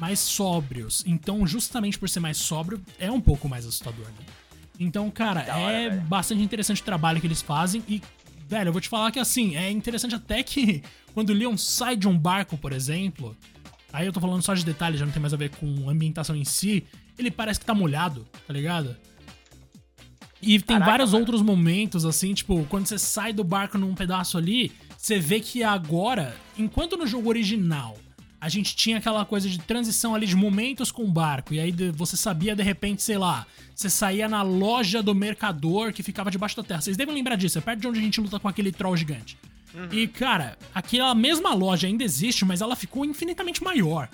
mais 0.00 0.18
sóbrios. 0.18 1.04
Então, 1.06 1.46
justamente 1.46 1.98
por 1.98 2.08
ser 2.08 2.20
mais 2.20 2.38
sóbrio, 2.38 2.80
é 2.98 3.10
um 3.10 3.20
pouco 3.20 3.46
mais 3.46 3.66
assustador, 3.66 4.06
né? 4.06 4.26
Então, 4.78 5.10
cara, 5.10 5.40
hora, 5.40 5.72
é 5.72 5.90
velho. 5.90 6.00
bastante 6.02 6.42
interessante 6.42 6.80
o 6.80 6.84
trabalho 6.84 7.20
que 7.20 7.26
eles 7.26 7.42
fazem 7.42 7.84
e, 7.86 8.00
velho, 8.48 8.68
eu 8.68 8.72
vou 8.72 8.80
te 8.80 8.88
falar 8.88 9.10
que 9.10 9.18
assim, 9.18 9.56
é 9.56 9.70
interessante 9.70 10.14
até 10.14 10.42
que 10.42 10.82
quando 11.12 11.30
o 11.30 11.34
Leon 11.34 11.54
sai 11.58 11.96
de 11.96 12.08
um 12.08 12.16
barco, 12.16 12.56
por 12.56 12.72
exemplo, 12.72 13.36
aí 13.92 14.06
eu 14.06 14.12
tô 14.12 14.20
falando 14.20 14.42
só 14.42 14.54
de 14.54 14.64
detalhes, 14.64 14.98
já 14.98 15.04
não 15.04 15.12
tem 15.12 15.20
mais 15.20 15.34
a 15.34 15.36
ver 15.36 15.50
com 15.50 15.86
a 15.86 15.92
ambientação 15.92 16.34
em 16.34 16.46
si, 16.46 16.82
ele 17.18 17.30
parece 17.30 17.60
que 17.60 17.66
tá 17.66 17.74
molhado, 17.74 18.26
tá 18.46 18.54
ligado? 18.54 18.96
E 20.40 20.58
tem 20.58 20.78
Caraca, 20.78 20.90
vários 20.90 21.10
mano. 21.10 21.20
outros 21.20 21.42
momentos, 21.42 22.06
assim, 22.06 22.32
tipo, 22.32 22.64
quando 22.70 22.86
você 22.86 22.98
sai 22.98 23.34
do 23.34 23.44
barco 23.44 23.76
num 23.76 23.94
pedaço 23.94 24.38
ali, 24.38 24.72
você 24.96 25.18
vê 25.18 25.40
que 25.40 25.62
agora, 25.62 26.34
enquanto 26.56 26.96
no 26.96 27.06
jogo 27.06 27.28
original 27.28 27.98
a 28.40 28.48
gente 28.48 28.74
tinha 28.74 28.98
aquela 28.98 29.24
coisa 29.24 29.48
de 29.48 29.58
transição 29.58 30.14
ali 30.14 30.26
de 30.26 30.34
momentos 30.34 30.90
com 30.90 31.04
o 31.04 31.08
barco, 31.08 31.52
e 31.52 31.60
aí 31.60 31.72
você 31.92 32.16
sabia 32.16 32.56
de 32.56 32.62
repente, 32.62 33.02
sei 33.02 33.18
lá, 33.18 33.46
você 33.74 33.90
saía 33.90 34.28
na 34.28 34.42
loja 34.42 35.02
do 35.02 35.14
mercador 35.14 35.92
que 35.92 36.02
ficava 36.02 36.30
debaixo 36.30 36.56
da 36.56 36.62
terra. 36.62 36.80
Vocês 36.80 36.96
devem 36.96 37.14
lembrar 37.14 37.36
disso, 37.36 37.58
é 37.58 37.60
perto 37.60 37.80
de 37.80 37.88
onde 37.88 37.98
a 37.98 38.02
gente 38.02 38.20
luta 38.20 38.40
com 38.40 38.48
aquele 38.48 38.72
troll 38.72 38.96
gigante. 38.96 39.36
E, 39.92 40.08
cara, 40.08 40.58
aquela 40.74 41.14
mesma 41.14 41.54
loja 41.54 41.86
ainda 41.86 42.02
existe, 42.02 42.44
mas 42.44 42.60
ela 42.60 42.74
ficou 42.74 43.04
infinitamente 43.04 43.62
maior. 43.62 44.08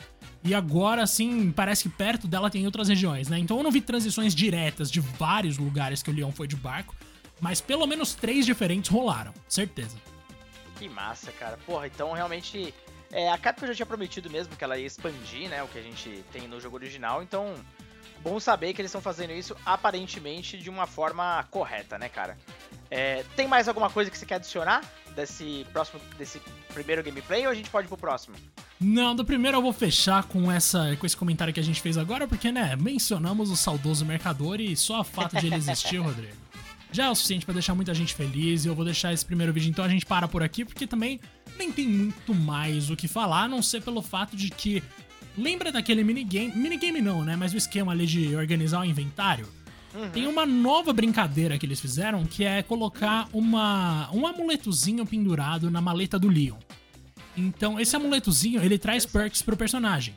E 0.44 0.54
agora, 0.54 1.02
assim, 1.02 1.50
parece 1.50 1.84
que 1.84 1.88
perto 1.88 2.28
dela 2.28 2.50
tem 2.50 2.66
outras 2.66 2.88
regiões, 2.88 3.28
né? 3.28 3.38
Então 3.38 3.56
eu 3.56 3.62
não 3.62 3.70
vi 3.70 3.80
transições 3.80 4.34
diretas 4.34 4.90
de 4.90 5.00
vários 5.00 5.56
lugares 5.56 6.02
que 6.02 6.10
o 6.10 6.14
Leão 6.14 6.30
foi 6.30 6.46
de 6.46 6.56
barco, 6.56 6.94
mas 7.40 7.60
pelo 7.60 7.86
menos 7.86 8.14
três 8.14 8.44
diferentes 8.44 8.90
rolaram, 8.90 9.32
certeza. 9.48 9.96
Que 10.78 10.88
massa, 10.88 11.32
cara. 11.32 11.58
Porra, 11.64 11.86
então 11.86 12.12
realmente. 12.12 12.72
É, 13.12 13.30
a 13.30 13.38
Capcom 13.38 13.66
já 13.66 13.74
tinha 13.74 13.86
prometido 13.86 14.28
mesmo 14.28 14.56
que 14.56 14.64
ela 14.64 14.78
ia 14.78 14.86
expandir, 14.86 15.48
né? 15.48 15.62
O 15.62 15.68
que 15.68 15.78
a 15.78 15.82
gente 15.82 16.24
tem 16.32 16.48
no 16.48 16.60
jogo 16.60 16.76
original. 16.76 17.22
Então, 17.22 17.54
bom 18.22 18.38
saber 18.40 18.72
que 18.74 18.80
eles 18.80 18.90
estão 18.90 19.00
fazendo 19.00 19.32
isso 19.32 19.56
aparentemente 19.64 20.58
de 20.58 20.68
uma 20.68 20.86
forma 20.86 21.44
correta, 21.50 21.98
né, 21.98 22.08
cara? 22.08 22.36
É, 22.90 23.24
tem 23.34 23.48
mais 23.48 23.68
alguma 23.68 23.90
coisa 23.90 24.10
que 24.10 24.18
você 24.18 24.26
quer 24.26 24.36
adicionar 24.36 24.82
desse 25.14 25.66
próximo, 25.72 26.00
desse 26.18 26.40
primeiro 26.72 27.02
gameplay 27.02 27.46
ou 27.46 27.52
a 27.52 27.54
gente 27.54 27.70
pode 27.70 27.86
ir 27.86 27.88
pro 27.88 27.96
próximo? 27.96 28.36
Não, 28.78 29.14
do 29.16 29.24
primeiro 29.24 29.56
eu 29.56 29.62
vou 29.62 29.72
fechar 29.72 30.24
com 30.24 30.52
essa 30.52 30.94
com 30.96 31.06
esse 31.06 31.16
comentário 31.16 31.52
que 31.52 31.60
a 31.60 31.62
gente 31.62 31.80
fez 31.80 31.96
agora, 31.96 32.28
porque, 32.28 32.52
né, 32.52 32.76
mencionamos 32.76 33.50
o 33.50 33.56
saudoso 33.56 34.04
mercador 34.04 34.60
e 34.60 34.76
só 34.76 35.00
o 35.00 35.04
fato 35.04 35.36
de 35.36 35.46
ele 35.46 35.56
existir, 35.56 35.96
Rodrigo, 36.02 36.36
já 36.96 37.04
é 37.04 37.10
o 37.10 37.14
suficiente 37.14 37.44
pra 37.44 37.52
deixar 37.52 37.74
muita 37.74 37.92
gente 37.92 38.14
feliz. 38.14 38.64
E 38.64 38.68
eu 38.68 38.74
vou 38.74 38.84
deixar 38.84 39.12
esse 39.12 39.24
primeiro 39.24 39.52
vídeo, 39.52 39.68
então 39.68 39.84
a 39.84 39.88
gente 39.88 40.06
para 40.06 40.26
por 40.26 40.42
aqui, 40.42 40.64
porque 40.64 40.86
também 40.86 41.20
nem 41.58 41.70
tem 41.70 41.86
muito 41.86 42.34
mais 42.34 42.90
o 42.90 42.96
que 42.96 43.06
falar, 43.06 43.42
a 43.42 43.48
não 43.48 43.62
ser 43.62 43.82
pelo 43.82 44.02
fato 44.02 44.36
de 44.36 44.50
que. 44.50 44.82
Lembra 45.36 45.70
daquele 45.70 46.02
minigame? 46.02 46.50
Minigame 46.56 47.02
não, 47.02 47.22
né? 47.22 47.36
Mas 47.36 47.52
o 47.52 47.58
esquema 47.58 47.92
ali 47.92 48.06
de 48.06 48.34
organizar 48.34 48.80
o 48.80 48.84
inventário? 48.86 49.46
Tem 50.12 50.26
uma 50.26 50.44
nova 50.44 50.92
brincadeira 50.92 51.58
que 51.58 51.64
eles 51.64 51.80
fizeram 51.80 52.24
que 52.24 52.44
é 52.44 52.62
colocar 52.62 53.28
uma, 53.32 54.10
um 54.12 54.26
amuletozinho 54.26 55.06
pendurado 55.06 55.70
na 55.70 55.80
maleta 55.80 56.18
do 56.18 56.28
Leon. 56.28 56.56
Então, 57.36 57.78
esse 57.78 57.94
amuletozinho, 57.96 58.62
ele 58.62 58.78
traz 58.78 59.04
perks 59.06 59.42
pro 59.42 59.56
personagem. 59.56 60.14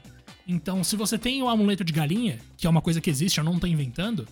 Então, 0.48 0.84
se 0.84 0.96
você 0.96 1.18
tem 1.18 1.42
o 1.42 1.50
amuleto 1.50 1.84
de 1.84 1.94
galinha, 1.94 2.40
que 2.58 2.66
é 2.66 2.70
uma 2.70 2.82
coisa 2.82 3.00
que 3.00 3.10
existe, 3.10 3.38
eu 3.38 3.44
não 3.44 3.60
tô 3.60 3.68
inventando, 3.68 4.28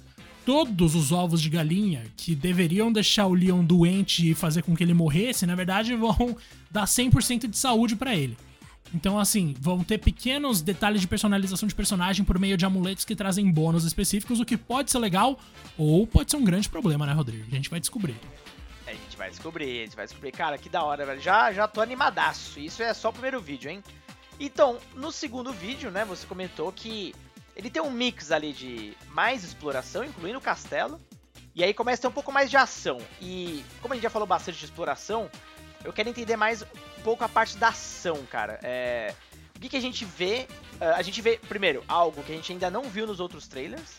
todos 0.47 0.95
os 0.95 1.11
ovos 1.11 1.41
de 1.41 1.49
galinha 1.49 2.05
que 2.15 2.33
deveriam 2.33 2.89
deixar 2.89 3.25
o 3.25 3.33
Leon 3.33 3.65
doente 3.65 4.31
e 4.31 4.33
fazer 4.33 4.61
com 4.61 4.73
que 4.73 4.81
ele 4.81 4.93
morresse, 4.93 5.45
na 5.45 5.55
verdade, 5.55 5.93
vão 5.93 6.37
dar 6.71 6.85
100% 6.85 7.49
de 7.49 7.57
saúde 7.57 7.97
pra 7.97 8.15
ele. 8.15 8.37
Então, 8.95 9.19
assim, 9.19 9.53
vão 9.59 9.83
ter 9.83 9.97
pequenos 9.97 10.61
detalhes 10.61 11.01
de 11.01 11.07
personalização 11.07 11.67
de 11.67 11.75
personagem 11.75 12.23
por 12.23 12.39
meio 12.39 12.55
de 12.55 12.65
amuletos 12.65 13.03
que 13.03 13.13
trazem 13.13 13.51
bônus 13.51 13.83
específicos, 13.83 14.39
o 14.39 14.45
que 14.45 14.55
pode 14.55 14.89
ser 14.89 14.99
legal 14.99 15.37
ou 15.77 16.07
pode 16.07 16.31
ser 16.31 16.37
um 16.37 16.45
grande 16.45 16.69
problema, 16.69 17.05
né, 17.05 17.11
Rodrigo? 17.11 17.43
A 17.51 17.55
gente 17.55 17.69
vai 17.69 17.81
descobrir. 17.81 18.15
A 18.87 18.91
gente 18.91 19.17
vai 19.17 19.29
descobrir, 19.29 19.81
a 19.81 19.83
gente 19.83 19.95
vai 19.97 20.05
descobrir. 20.05 20.31
Cara, 20.31 20.57
que 20.57 20.69
da 20.69 20.81
hora, 20.81 21.05
velho. 21.05 21.19
Já, 21.19 21.51
já 21.51 21.67
tô 21.67 21.81
animadaço. 21.81 22.57
Isso 22.57 22.81
é 22.81 22.93
só 22.93 23.09
o 23.09 23.11
primeiro 23.11 23.41
vídeo, 23.41 23.69
hein? 23.69 23.83
Então, 24.39 24.77
no 24.95 25.11
segundo 25.11 25.51
vídeo, 25.51 25.91
né, 25.91 26.05
você 26.05 26.25
comentou 26.25 26.71
que 26.71 27.13
ele 27.57 27.69
tem 27.69 27.81
um 27.81 27.89
mix 27.91 28.31
ali 28.31 28.53
de 28.53 28.95
mais 29.09 29.43
exploração, 29.43 30.03
incluindo 30.03 30.37
o 30.37 30.41
castelo. 30.41 31.01
E 31.55 31.63
aí 31.63 31.73
começa 31.73 31.99
a 31.99 32.03
ter 32.03 32.07
um 32.07 32.11
pouco 32.11 32.31
mais 32.31 32.51
de 32.51 32.55
ação. 32.57 32.99
E 33.19 33.65
como 33.81 33.93
a 33.93 33.97
gente 33.97 34.03
já 34.03 34.11
falou 34.11 34.27
bastante 34.27 34.59
de 34.59 34.65
exploração, 34.65 35.29
eu 35.83 35.91
quero 35.91 36.07
entender 36.07 36.35
mais 36.35 36.61
um 36.61 37.01
pouco 37.03 37.23
a 37.23 37.29
parte 37.29 37.57
da 37.57 37.69
ação, 37.69 38.23
cara. 38.27 38.59
É, 38.61 39.13
o 39.55 39.59
que, 39.59 39.69
que 39.69 39.77
a 39.77 39.81
gente 39.81 40.05
vê? 40.05 40.47
Ah, 40.79 40.97
a 40.97 41.01
gente 41.01 41.19
vê, 41.19 41.37
primeiro, 41.49 41.83
algo 41.87 42.21
que 42.23 42.31
a 42.31 42.35
gente 42.35 42.51
ainda 42.51 42.69
não 42.69 42.83
viu 42.83 43.07
nos 43.07 43.19
outros 43.19 43.47
trailers. 43.47 43.97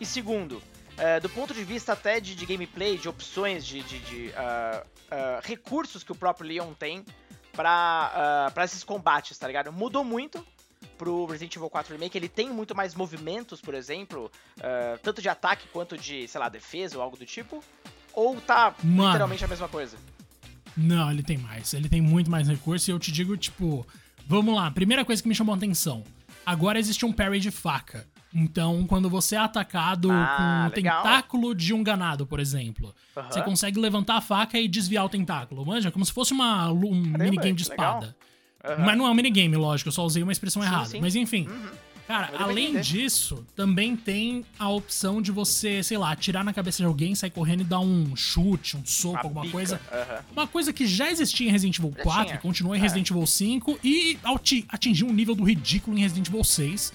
E 0.00 0.04
segundo, 0.04 0.60
é, 0.98 1.20
do 1.20 1.28
ponto 1.28 1.54
de 1.54 1.62
vista 1.62 1.92
até 1.92 2.18
de, 2.18 2.34
de 2.34 2.44
gameplay, 2.44 2.98
de 2.98 3.08
opções, 3.08 3.64
de, 3.64 3.82
de- 3.84 4.00
de, 4.00 4.32
ah, 4.36 4.82
ah, 5.12 5.40
recursos 5.44 6.02
que 6.02 6.10
o 6.10 6.14
próprio 6.16 6.48
Leon 6.48 6.72
tem 6.74 7.04
pra, 7.52 8.46
ah, 8.46 8.50
pra 8.52 8.64
esses 8.64 8.82
combates, 8.82 9.38
tá 9.38 9.46
ligado? 9.46 9.72
Mudou 9.72 10.02
muito 10.02 10.44
pro 11.00 11.24
Resident 11.24 11.56
Evil 11.56 11.70
4 11.70 11.94
Remake, 11.94 12.18
ele 12.18 12.28
tem 12.28 12.50
muito 12.50 12.76
mais 12.76 12.94
movimentos, 12.94 13.58
por 13.58 13.72
exemplo, 13.72 14.30
ah, 14.62 14.98
tanto 15.02 15.22
de 15.22 15.30
ataque 15.30 15.66
quanto 15.72 15.96
de, 15.96 16.28
sei 16.28 16.38
lá, 16.38 16.50
defesa 16.50 16.98
ou 16.98 17.02
algo 17.02 17.16
do 17.16 17.24
tipo, 17.24 17.64
ou 18.12 18.38
tá 18.38 18.74
Mano. 18.84 19.06
literalmente 19.06 19.42
a 19.42 19.48
mesma 19.48 19.66
coisa? 19.66 19.96
Não, 20.76 21.10
ele 21.10 21.22
tem 21.22 21.38
mais. 21.38 21.72
Ele 21.72 21.88
tem 21.88 22.02
muito 22.02 22.30
mais 22.30 22.46
recurso 22.46 22.90
e 22.90 22.92
eu 22.92 22.98
te 22.98 23.10
digo, 23.10 23.34
tipo, 23.34 23.86
vamos 24.26 24.54
lá. 24.54 24.70
Primeira 24.70 25.02
coisa 25.02 25.22
que 25.22 25.28
me 25.28 25.34
chamou 25.34 25.54
a 25.54 25.56
atenção. 25.56 26.04
Agora 26.44 26.78
existe 26.78 27.06
um 27.06 27.12
parry 27.12 27.40
de 27.40 27.50
faca. 27.50 28.06
Então, 28.34 28.86
quando 28.86 29.08
você 29.08 29.36
é 29.36 29.38
atacado 29.38 30.10
Ah, 30.12 30.36
com 30.36 30.72
o 30.72 30.76
legal. 30.76 31.02
tentáculo 31.02 31.54
de 31.54 31.72
um 31.72 31.82
ganado, 31.82 32.26
por 32.26 32.38
exemplo, 32.38 32.94
você 33.30 33.42
consegue 33.42 33.80
levantar 33.80 34.16
a 34.16 34.20
faca 34.20 34.58
e 34.58 34.68
desviar 34.68 35.04
o 35.04 35.08
tentáculo. 35.08 35.64
Manja, 35.64 35.90
como 35.90 36.04
se 36.04 36.12
fosse 36.12 36.32
uma, 36.32 36.70
um 36.70 36.94
minigame 36.94 37.54
de 37.54 37.68
legal. 37.68 38.04
Aham. 38.64 38.84
Mas 38.84 38.98
não 38.98 39.06
é 39.06 39.10
um 39.10 39.14
minigame, 39.14 39.56
lógico, 39.56 39.88
eu 39.88 39.92
só 39.92 40.04
usei 40.04 40.22
uma 40.22 40.32
expressão 40.32 40.62
Sim, 40.62 40.68
errada. 40.68 40.84
sim. 40.86 41.00
Mas 41.00 41.14
enfim. 41.14 41.46
Uhum. 41.48 41.68
Cara, 42.06 42.32
além 42.38 42.70
entender. 42.70 42.80
disso, 42.82 43.46
também 43.54 43.94
tem 43.96 44.44
a 44.58 44.68
opção 44.68 45.22
de 45.22 45.30
você, 45.30 45.80
sei 45.80 45.96
lá, 45.96 46.10
atirar 46.10 46.42
na 46.42 46.52
cabeça 46.52 46.78
de 46.78 46.84
alguém, 46.84 47.14
sair 47.14 47.30
correndo 47.30 47.60
e 47.60 47.64
dar 47.64 47.78
um 47.78 48.16
chute, 48.16 48.76
um 48.76 48.84
soco, 48.84 49.14
Uma 49.14 49.20
alguma 49.22 49.42
pica. 49.42 49.52
coisa. 49.52 49.80
Aham. 49.92 50.24
Uma 50.32 50.46
coisa 50.48 50.72
que 50.72 50.88
já 50.88 51.08
existia 51.08 51.46
em 51.48 51.52
Resident 51.52 51.78
Evil 51.78 51.92
Já 51.96 52.02
4, 52.02 52.26
tinha. 52.26 52.38
continua 52.38 52.76
em 52.76 52.80
É. 52.80 52.82
Resident 52.82 53.08
Evil 53.10 53.24
5 53.26 53.78
e 53.84 54.18
ati- 54.24 54.64
atingiu 54.68 55.06
um 55.06 55.12
nível 55.12 55.36
do 55.36 55.44
ridículo 55.44 55.96
em 55.96 56.00
Resident 56.00 56.26
Evil 56.26 56.42
6. 56.42 56.92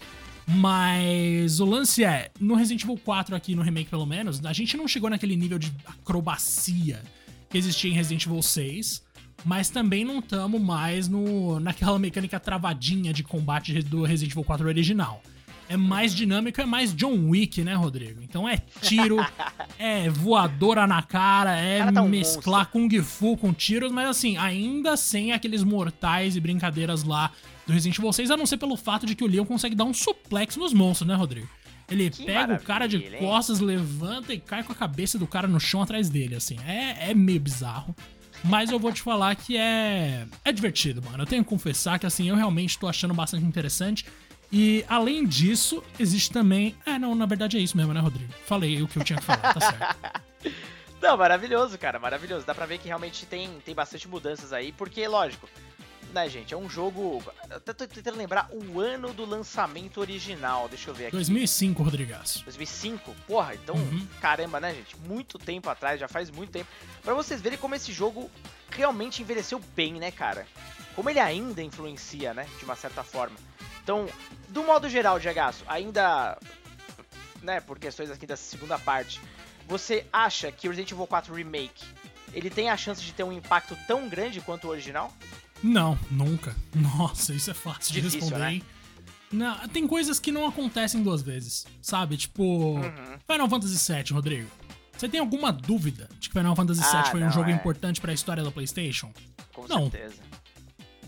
Mas 0.47 1.59
o 1.61 1.65
lance 1.65 2.03
é, 2.03 2.29
no 2.39 2.55
Resident 2.55 2.83
Evil 2.83 2.97
4 3.03 3.35
aqui, 3.35 3.55
no 3.55 3.61
remake 3.61 3.89
pelo 3.89 4.05
menos, 4.05 4.43
a 4.45 4.51
gente 4.53 4.75
não 4.75 4.85
chegou 4.87 5.09
naquele 5.09 5.35
nível 5.37 5.57
de 5.57 5.71
acrobacia 5.85 7.01
que 7.49 7.57
existia 7.57 7.89
em 7.89 7.93
Resident 7.93 8.25
Evil 8.25 8.41
6, 8.41 9.01
mas 9.43 9.69
também 9.69 10.05
não 10.05 10.19
estamos 10.19 10.61
mais 10.61 11.07
no, 11.07 11.59
naquela 11.59 11.99
mecânica 11.99 12.39
travadinha 12.39 13.13
de 13.13 13.23
combate 13.23 13.81
do 13.83 14.03
Resident 14.03 14.31
Evil 14.31 14.43
4 14.43 14.67
original. 14.67 15.21
É 15.67 15.75
mais 15.75 16.13
dinâmico, 16.13 16.61
é 16.61 16.65
mais 16.65 16.93
John 16.95 17.29
Wick, 17.29 17.63
né, 17.63 17.73
Rodrigo? 17.73 18.21
Então 18.21 18.47
é 18.47 18.57
tiro, 18.81 19.17
é 19.79 20.09
voadora 20.09 20.85
na 20.85 21.01
cara, 21.01 21.57
é 21.57 21.79
cara 21.79 21.91
tá 21.91 22.01
um 22.03 22.07
mesclar 22.07 22.69
Kung 22.69 22.89
Fu 23.01 23.35
com 23.35 23.51
tiros, 23.51 23.91
mas 23.91 24.07
assim, 24.07 24.37
ainda 24.37 24.95
sem 24.95 25.31
aqueles 25.31 25.63
mortais 25.63 26.35
e 26.35 26.39
brincadeiras 26.39 27.03
lá 27.03 27.31
do 27.65 27.73
Resident 27.73 27.97
Evil 27.97 28.13
6, 28.13 28.29
a 28.29 28.37
não 28.37 28.45
ser 28.45 28.57
pelo 28.57 28.77
fato 28.77 29.07
de 29.07 29.15
que 29.15 29.23
o 29.23 29.27
Leon 29.27 29.45
consegue 29.45 29.75
dar 29.75 29.85
um 29.85 29.93
suplex 29.93 30.55
nos 30.55 30.71
monstros, 30.71 31.07
né, 31.07 31.15
Rodrigo? 31.15 31.49
Ele 31.89 32.09
Que 32.09 32.25
pega 32.25 32.55
o 32.55 32.59
cara 32.59 32.87
de 32.87 32.97
hein? 32.97 33.19
costas, 33.19 33.59
levanta 33.59 34.33
e 34.33 34.39
cai 34.39 34.63
com 34.63 34.71
a 34.71 34.75
cabeça 34.75 35.19
do 35.19 35.27
cara 35.27 35.47
no 35.47 35.59
chão 35.59 35.81
atrás 35.81 36.09
dele, 36.09 36.35
assim. 36.35 36.57
É, 36.65 37.11
é 37.11 37.13
meio 37.13 37.39
bizarro. 37.39 37.95
Mas 38.43 38.69
eu 38.69 38.79
vou 38.79 38.91
te 38.91 39.01
falar 39.01 39.35
que 39.35 39.57
é. 39.57 40.25
É 40.43 40.51
divertido, 40.51 41.01
mano. 41.03 41.23
Eu 41.23 41.27
tenho 41.27 41.43
que 41.43 41.49
confessar 41.49 41.97
que, 41.97 42.05
assim, 42.05 42.29
eu 42.29 42.35
realmente 42.35 42.77
tô 42.77 42.87
achando 42.87 43.13
bastante 43.13 43.45
interessante. 43.45 44.05
E, 44.51 44.85
além 44.87 45.25
disso, 45.25 45.83
existe 45.99 46.31
também. 46.31 46.75
É, 46.85 46.99
não, 46.99 47.15
na 47.15 47.25
verdade 47.25 47.57
é 47.57 47.59
isso 47.59 47.75
mesmo, 47.75 47.93
né, 47.93 47.99
Rodrigo? 47.99 48.31
Falei 48.45 48.81
o 48.81 48.87
que 48.87 48.97
eu 48.97 49.03
tinha 49.03 49.17
que 49.17 49.25
falar, 49.25 49.53
tá 49.53 49.59
certo. 49.59 50.21
Não, 51.01 51.17
maravilhoso, 51.17 51.77
cara, 51.77 51.99
maravilhoso. 51.99 52.47
Dá 52.47 52.55
pra 52.55 52.65
ver 52.65 52.79
que 52.79 52.87
realmente 52.87 53.27
tem, 53.27 53.49
tem 53.63 53.75
bastante 53.75 54.07
mudanças 54.07 54.51
aí, 54.51 54.71
porque, 54.71 55.07
lógico, 55.07 55.47
né, 56.15 56.29
gente, 56.29 56.53
é 56.53 56.57
um 56.57 56.69
jogo. 56.69 57.21
Eu 57.49 57.59
tô 57.59 57.73
tentando 57.73 58.17
lembrar 58.17 58.49
o 58.51 58.79
ano 58.79 59.13
do 59.13 59.25
lançamento 59.25 59.99
original, 59.99 60.69
deixa 60.69 60.89
eu 60.89 60.93
ver 60.93 61.07
aqui. 61.07 61.15
2005, 61.17 61.83
Rodrigaço. 61.83 62.41
2005? 62.45 63.13
Porra, 63.27 63.53
então, 63.53 63.75
Uhum. 63.75 64.07
caramba, 64.21 64.59
né, 64.61 64.73
gente? 64.73 64.95
Muito 64.97 65.37
tempo 65.37 65.69
atrás, 65.69 65.99
já 65.99 66.07
faz 66.07 66.31
muito 66.31 66.51
tempo. 66.51 66.69
Pra 67.03 67.13
vocês 67.13 67.41
verem 67.41 67.59
como 67.59 67.75
esse 67.75 67.91
jogo 67.91 68.31
realmente 68.69 69.21
envelheceu 69.21 69.59
bem, 69.75 69.95
né, 69.95 70.09
cara? 70.09 70.47
Como 70.95 71.09
ele 71.09 71.19
ainda 71.19 71.61
influencia, 71.61 72.33
né, 72.33 72.47
de 72.57 72.63
uma 72.63 72.75
certa 72.77 73.03
forma. 73.03 73.35
Então, 73.83 74.07
do 74.47 74.63
modo 74.63 74.87
geral, 74.89 75.19
Diagaço, 75.19 75.63
ainda, 75.67 76.37
né, 77.41 77.59
por 77.59 77.77
questões 77.77 78.09
aqui 78.09 78.25
da 78.25 78.37
segunda 78.37 78.79
parte, 78.79 79.19
você 79.67 80.05
acha 80.13 80.49
que 80.51 80.67
o 80.67 80.71
Resident 80.71 80.91
Evil 80.93 81.05
4 81.05 81.33
Remake, 81.33 81.83
ele 82.33 82.49
tem 82.49 82.69
a 82.69 82.77
chance 82.77 83.01
de 83.01 83.11
ter 83.13 83.23
um 83.23 83.33
impacto 83.33 83.77
tão 83.85 84.07
grande 84.07 84.39
quanto 84.39 84.67
o 84.67 84.69
original? 84.69 85.11
Não, 85.63 85.97
nunca. 86.11 86.55
Nossa, 86.75 87.33
isso 87.33 87.51
é 87.51 87.53
fácil 87.53 87.93
de 87.93 88.01
Difícil, 88.01 88.19
responder, 88.21 88.43
né? 88.43 88.53
hein? 88.55 88.63
Não, 89.31 89.55
tem 89.69 89.87
coisas 89.87 90.19
que 90.19 90.31
não 90.31 90.47
acontecem 90.47 91.01
duas 91.03 91.21
vezes, 91.21 91.65
sabe? 91.81 92.17
Tipo, 92.17 92.43
Uhum. 92.75 92.81
Final 93.29 93.49
Fantasy 93.49 93.93
VII, 93.93 94.13
Rodrigo. 94.13 94.49
Você 94.97 95.09
tem 95.09 95.19
alguma 95.19 95.51
dúvida 95.51 96.07
de 96.19 96.29
que 96.29 96.33
Final 96.37 96.55
Fantasy 96.55 96.81
VII 96.81 96.89
Ah, 96.93 97.03
foi 97.05 97.21
um 97.21 97.25
não, 97.25 97.31
jogo 97.31 97.49
é. 97.49 97.53
importante 97.53 97.99
pra 97.99 98.13
história 98.13 98.43
da 98.43 98.51
PlayStation? 98.51 99.11
Com 99.53 99.67
Não. 99.67 99.89
certeza. 99.89 100.15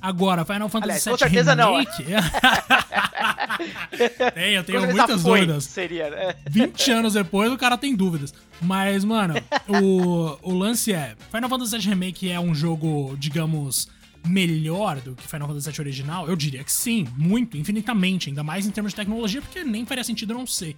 Agora, 0.01 0.43
Final 0.45 0.69
Fantasy 0.69 0.91
Aliás, 0.91 1.03
VII 1.05 1.11
com 1.13 1.17
certeza 1.17 1.55
não, 1.55 1.79
é. 1.79 1.83
Remake. 1.83 2.03
tem, 4.35 4.53
eu 4.53 4.63
tenho 4.63 4.81
muitas 4.91 5.21
foi, 5.21 5.39
dúvidas. 5.41 5.63
Seria, 5.63 6.09
né? 6.09 6.35
20 6.49 6.91
anos 6.91 7.13
depois 7.13 7.51
o 7.51 7.57
cara 7.57 7.77
tem 7.77 7.95
dúvidas. 7.95 8.33
Mas, 8.61 9.03
mano, 9.03 9.35
o, 9.67 10.37
o 10.41 10.53
lance 10.53 10.93
é: 10.93 11.15
Final 11.31 11.49
Fantasy 11.49 11.77
VII 11.77 11.89
Remake 11.89 12.29
é 12.31 12.39
um 12.39 12.53
jogo, 12.53 13.15
digamos, 13.17 13.87
melhor 14.27 14.99
do 15.01 15.15
que 15.15 15.27
Final 15.27 15.47
Fantasy 15.47 15.71
VII 15.71 15.81
original? 15.81 16.27
Eu 16.27 16.35
diria 16.35 16.63
que 16.63 16.71
sim, 16.71 17.07
muito, 17.17 17.57
infinitamente, 17.57 18.29
ainda 18.29 18.43
mais 18.43 18.65
em 18.65 18.71
termos 18.71 18.91
de 18.91 18.95
tecnologia, 18.95 19.41
porque 19.41 19.63
nem 19.63 19.85
faria 19.85 20.03
sentido 20.03 20.33
não 20.33 20.45
ser. 20.45 20.75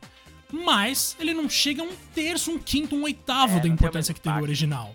Mas 0.52 1.16
ele 1.20 1.34
não 1.34 1.50
chega 1.50 1.82
a 1.82 1.86
um 1.86 1.92
terço, 2.14 2.52
um 2.52 2.60
quinto, 2.60 2.96
um 2.96 3.04
oitavo 3.04 3.58
é, 3.58 3.62
da 3.62 3.68
importância 3.68 4.14
que 4.14 4.22
teve 4.22 4.40
o 4.40 4.42
original. 4.42 4.94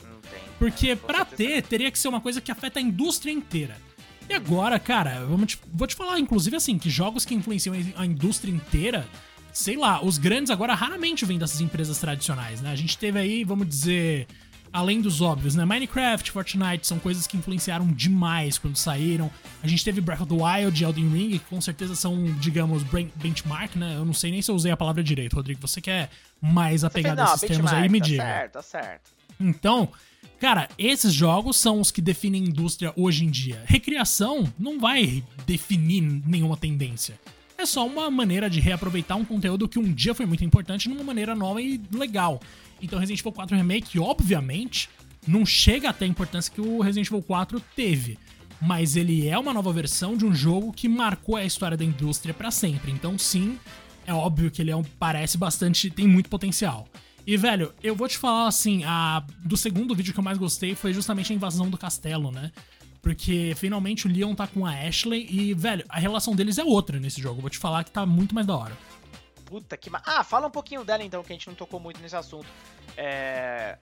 Porque 0.59 0.97
para 0.97 1.25
ter, 1.25 1.63
teria 1.63 1.91
que 1.91 1.99
ser 1.99 2.09
uma 2.09 2.21
coisa 2.21 2.41
que 2.41 2.51
afeta 2.51 2.79
a 2.79 2.83
indústria 2.83 3.33
inteira. 3.33 3.77
E 4.29 4.33
agora, 4.33 4.79
cara, 4.79 5.27
te, 5.47 5.59
vou 5.73 5.87
te 5.87 5.95
falar, 5.95 6.19
inclusive, 6.19 6.57
assim, 6.57 6.79
que 6.79 6.89
jogos 6.89 7.25
que 7.25 7.35
influenciam 7.35 7.75
a 7.97 8.07
indústria 8.07 8.51
inteira, 8.51 9.07
sei 9.53 9.77
lá, 9.77 10.03
os 10.03 10.19
grandes 10.19 10.51
agora 10.51 10.75
raramente 10.75 11.25
vêm 11.25 11.39
dessas 11.39 11.61
empresas 11.61 11.99
tradicionais, 11.99 12.61
né? 12.61 12.71
A 12.71 12.77
gente 12.77 12.97
teve 12.97 13.19
aí, 13.19 13.45
vamos 13.45 13.69
dizer, 13.69 14.27
além 14.75 15.01
dos 15.01 15.21
óbvios, 15.21 15.55
né? 15.55 15.65
Minecraft, 15.65 16.33
Fortnite 16.33 16.85
são 16.85 16.99
coisas 16.99 17.29
que 17.29 17.37
influenciaram 17.37 17.87
demais 17.87 18.59
quando 18.59 18.77
saíram. 18.77 19.31
A 19.63 19.69
gente 19.69 19.85
teve 19.85 20.01
Breath 20.01 20.23
of 20.23 20.29
the 20.29 20.43
Wild 20.43 20.83
e 20.83 20.85
Elden 20.85 21.09
Ring, 21.11 21.31
que 21.31 21.39
com 21.39 21.61
certeza 21.61 21.95
são, 21.95 22.25
digamos, 22.41 22.83
benchmark, 23.15 23.77
né? 23.77 23.95
Eu 23.95 24.05
não 24.05 24.13
sei 24.13 24.33
nem 24.33 24.43
se 24.43 24.51
eu 24.51 24.55
usei 24.57 24.73
a 24.73 24.77
palavra 24.77 25.05
direito, 25.05 25.37
Rodrigo. 25.37 25.61
Você 25.61 25.81
que 25.81 25.93
é 25.93 26.09
mais 26.43 26.83
apegado 26.83 27.21
a 27.21 27.35
esses 27.35 27.43
termos 27.43 27.73
aí, 27.73 27.89
me 27.89 28.01
tá 28.01 28.05
diga. 28.05 28.23
Tá 28.23 28.29
certo, 28.29 28.53
tá 28.53 28.63
certo. 28.63 29.11
Então, 29.39 29.89
Cara, 30.41 30.69
esses 30.77 31.15
jogos 31.15 31.57
são 31.57 31.81
os 31.81 31.91
que 31.91 32.03
definem 32.03 32.43
a 32.43 32.49
indústria 32.49 32.93
hoje 32.97 33.25
em 33.25 33.31
dia. 33.31 33.63
Recriação 33.65 34.53
não 34.59 34.79
vai 34.79 35.25
definir 35.47 36.03
nenhuma 36.03 36.57
tendência. 36.57 37.19
É 37.65 37.67
só 37.67 37.87
uma 37.87 38.11
maneira 38.11 38.51
de 38.51 38.61
reaproveitar 38.61 39.17
um 39.17 39.25
conteúdo 39.25 39.67
que 39.67 39.79
um 39.79 39.91
dia 39.91 40.15
foi 40.15 40.27
muito 40.27 40.45
importante 40.45 40.87
numa 40.87 41.03
maneira 41.03 41.35
nova 41.35 41.63
e 41.63 41.81
legal. 41.91 42.39
Então, 42.83 42.99
Resident 42.99 43.21
Evil 43.21 43.33
4 43.33 43.57
Remake, 43.57 43.99
obviamente, 43.99 44.91
não 45.27 45.47
chega 45.47 45.89
até 45.89 46.05
a 46.05 46.09
importância 46.09 46.53
que 46.53 46.61
o 46.61 46.83
Resident 46.83 47.07
Evil 47.07 47.23
4 47.23 47.59
teve. 47.75 48.19
Mas 48.61 48.97
ele 48.97 49.27
é 49.27 49.39
uma 49.39 49.55
nova 49.55 49.73
versão 49.73 50.15
de 50.15 50.27
um 50.27 50.35
jogo 50.35 50.75
que 50.75 50.87
marcou 50.91 51.37
a 51.37 51.45
história 51.47 51.75
da 51.75 51.83
indústria 51.87 52.35
para 52.35 52.51
sempre. 52.51 52.93
Então, 52.93 53.17
sim, 53.17 53.59
é 54.07 54.13
óbvio 54.13 54.51
que 54.51 54.61
ele 54.61 54.71
é 54.71 54.77
um, 54.77 54.85
parece 54.85 55.39
bastante. 55.39 55.89
tem 55.89 56.07
muito 56.07 56.29
potencial. 56.29 56.87
E, 57.27 57.35
velho, 57.35 57.73
eu 57.83 57.97
vou 57.97 58.07
te 58.07 58.19
falar 58.19 58.47
assim, 58.47 58.85
a, 58.85 59.25
do 59.43 59.57
segundo 59.57 59.95
vídeo 59.95 60.13
que 60.13 60.21
eu 60.21 60.25
mais 60.25 60.37
gostei 60.37 60.75
foi 60.75 60.93
justamente 60.93 61.33
a 61.33 61.35
invasão 61.35 61.71
do 61.71 61.79
castelo, 61.79 62.31
né? 62.31 62.53
Porque 63.05 63.53
finalmente 63.55 64.07
o 64.07 64.11
Leon 64.11 64.35
tá 64.35 64.47
com 64.47 64.65
a 64.65 64.71
Ashley 64.71 65.29
e, 65.31 65.53
velho, 65.53 65.85
a 65.91 65.99
relação 65.99 66.35
deles 66.35 66.57
é 66.57 66.65
outra 66.65 66.99
nesse 66.99 67.21
jogo. 67.21 67.43
Vou 67.43 67.51
te 67.51 67.59
falar 67.59 67.85
que 67.85 67.91
tá 67.91 68.07
muito 68.07 68.35
mais 68.35 68.47
da 68.47 68.57
hora. 68.57 68.73
Puta 69.45 69.77
que. 69.77 69.91
Ma... 69.91 70.01
Ah, 70.07 70.25
fala 70.25 70.47
um 70.47 70.51
pouquinho 70.51 70.83
dela 70.83 71.05
então, 71.05 71.23
que 71.23 71.31
a 71.31 71.37
gente 71.37 71.47
não 71.47 71.55
tocou 71.55 71.79
muito 71.79 72.01
nesse 72.01 72.17
assunto. 72.17 72.47
É. 72.97 73.77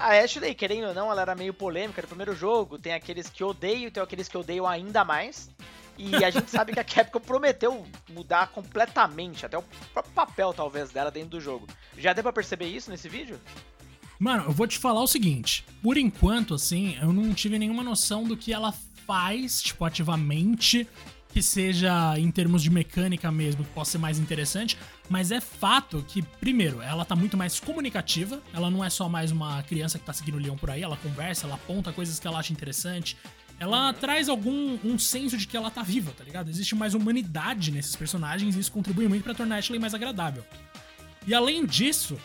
A 0.00 0.18
Ashley, 0.18 0.54
querendo 0.54 0.88
ou 0.88 0.94
não, 0.94 1.12
ela 1.12 1.20
era 1.20 1.34
meio 1.34 1.52
polêmica 1.52 2.00
no 2.00 2.08
primeiro 2.08 2.34
jogo. 2.34 2.78
Tem 2.78 2.94
aqueles 2.94 3.28
que 3.28 3.44
odeiam 3.44 3.90
tem 3.90 4.02
aqueles 4.02 4.26
que 4.26 4.38
odeiam 4.38 4.66
ainda 4.66 5.04
mais. 5.04 5.50
E 5.98 6.24
a 6.24 6.30
gente 6.30 6.50
sabe 6.50 6.72
que 6.72 6.80
a 6.80 6.84
Capcom 6.84 7.20
prometeu 7.20 7.86
mudar 8.08 8.48
completamente, 8.48 9.44
até 9.44 9.58
o 9.58 9.62
próprio 9.92 10.14
papel, 10.14 10.54
talvez, 10.54 10.90
dela 10.90 11.10
dentro 11.10 11.28
do 11.28 11.40
jogo. 11.42 11.68
Já 11.98 12.14
deu 12.14 12.22
pra 12.22 12.32
perceber 12.32 12.64
isso 12.64 12.90
nesse 12.90 13.06
vídeo? 13.06 13.38
Mano, 14.22 14.44
eu 14.44 14.52
vou 14.52 14.68
te 14.68 14.78
falar 14.78 15.02
o 15.02 15.06
seguinte. 15.08 15.64
Por 15.82 15.96
enquanto, 15.96 16.54
assim, 16.54 16.96
eu 17.02 17.12
não 17.12 17.34
tive 17.34 17.58
nenhuma 17.58 17.82
noção 17.82 18.22
do 18.22 18.36
que 18.36 18.52
ela 18.52 18.72
faz, 19.04 19.60
tipo, 19.60 19.84
ativamente, 19.84 20.86
que 21.32 21.42
seja 21.42 22.16
em 22.16 22.30
termos 22.30 22.62
de 22.62 22.70
mecânica 22.70 23.32
mesmo, 23.32 23.64
que 23.64 23.70
possa 23.70 23.90
ser 23.90 23.98
mais 23.98 24.20
interessante. 24.20 24.78
Mas 25.10 25.32
é 25.32 25.40
fato 25.40 26.04
que, 26.06 26.22
primeiro, 26.22 26.80
ela 26.80 27.04
tá 27.04 27.16
muito 27.16 27.36
mais 27.36 27.58
comunicativa. 27.58 28.40
Ela 28.54 28.70
não 28.70 28.84
é 28.84 28.88
só 28.88 29.08
mais 29.08 29.32
uma 29.32 29.60
criança 29.64 29.98
que 29.98 30.04
tá 30.04 30.12
seguindo 30.12 30.36
o 30.36 30.40
leão 30.40 30.56
por 30.56 30.70
aí. 30.70 30.84
Ela 30.84 30.96
conversa, 30.98 31.48
ela 31.48 31.56
aponta 31.56 31.92
coisas 31.92 32.20
que 32.20 32.26
ela 32.28 32.38
acha 32.38 32.52
interessante 32.52 33.16
ela 33.60 33.92
traz 33.92 34.28
algum 34.28 34.76
um 34.82 34.98
senso 34.98 35.36
de 35.36 35.46
que 35.46 35.56
ela 35.56 35.70
tá 35.70 35.84
viva, 35.84 36.10
tá 36.10 36.24
ligado? 36.24 36.48
Existe 36.48 36.74
mais 36.74 36.94
humanidade 36.94 37.70
nesses 37.70 37.94
personagens 37.94 38.56
e 38.56 38.58
isso 38.58 38.72
contribui 38.72 39.06
muito 39.06 39.22
para 39.22 39.34
tornar 39.34 39.58
Ashley 39.58 39.78
mais 39.78 39.94
agradável. 39.94 40.44
E 41.26 41.32
além 41.32 41.64
disso, 41.64 42.18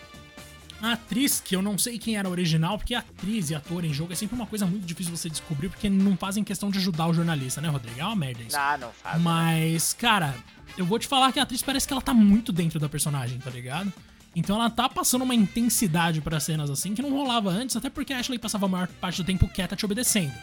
a 0.81 0.93
atriz, 0.93 1.39
que 1.39 1.55
eu 1.55 1.61
não 1.61 1.77
sei 1.77 1.97
quem 1.97 2.17
era 2.17 2.29
original, 2.29 2.77
porque 2.77 2.93
atriz 2.93 3.49
e 3.49 3.55
ator 3.55 3.83
em 3.83 3.93
jogo 3.93 4.13
é 4.13 4.15
sempre 4.15 4.35
uma 4.35 4.45
coisa 4.45 4.65
muito 4.65 4.85
difícil 4.85 5.15
você 5.15 5.29
descobrir, 5.29 5.69
porque 5.69 5.89
não 5.89 6.15
fazem 6.15 6.43
questão 6.43 6.69
de 6.69 6.77
ajudar 6.77 7.07
o 7.07 7.13
jornalista, 7.13 7.59
né, 7.61 7.69
Rodrigo? 7.69 7.99
É 7.99 8.05
uma 8.05 8.15
merda 8.15 8.43
isso. 8.43 8.57
Ah, 8.57 8.77
não 8.77 8.91
faz. 8.91 9.17
Né? 9.17 9.23
Mas, 9.23 9.93
cara, 9.93 10.35
eu 10.77 10.85
vou 10.85 10.99
te 10.99 11.07
falar 11.07 11.31
que 11.31 11.39
a 11.39 11.43
atriz 11.43 11.61
parece 11.61 11.87
que 11.87 11.93
ela 11.93 12.01
tá 12.01 12.13
muito 12.13 12.51
dentro 12.51 12.79
da 12.79 12.87
personagem, 12.87 13.39
tá 13.39 13.49
ligado? 13.49 13.91
Então 14.35 14.55
ela 14.55 14.69
tá 14.69 14.87
passando 14.87 15.23
uma 15.23 15.33
intensidade 15.33 16.21
para 16.21 16.39
cenas 16.39 16.69
assim 16.69 16.93
que 16.93 17.01
não 17.01 17.09
rolava 17.11 17.49
antes, 17.49 17.75
até 17.75 17.89
porque 17.89 18.13
a 18.13 18.19
Ashley 18.19 18.37
passava 18.37 18.67
a 18.67 18.69
maior 18.69 18.87
parte 18.87 19.23
do 19.23 19.25
tempo 19.25 19.47
quieta 19.47 19.75
te 19.75 19.83
obedecendo. 19.83 20.33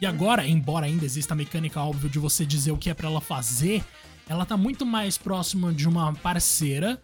E 0.00 0.06
agora, 0.06 0.46
embora 0.46 0.86
ainda 0.86 1.04
exista 1.04 1.34
a 1.34 1.36
mecânica 1.36 1.80
óbvia 1.80 2.08
de 2.08 2.20
você 2.20 2.46
dizer 2.46 2.70
o 2.70 2.76
que 2.76 2.88
é 2.90 2.94
para 2.94 3.08
ela 3.08 3.20
fazer, 3.20 3.84
ela 4.28 4.46
tá 4.46 4.56
muito 4.56 4.86
mais 4.86 5.18
próxima 5.18 5.72
de 5.72 5.88
uma 5.88 6.12
parceira 6.12 7.02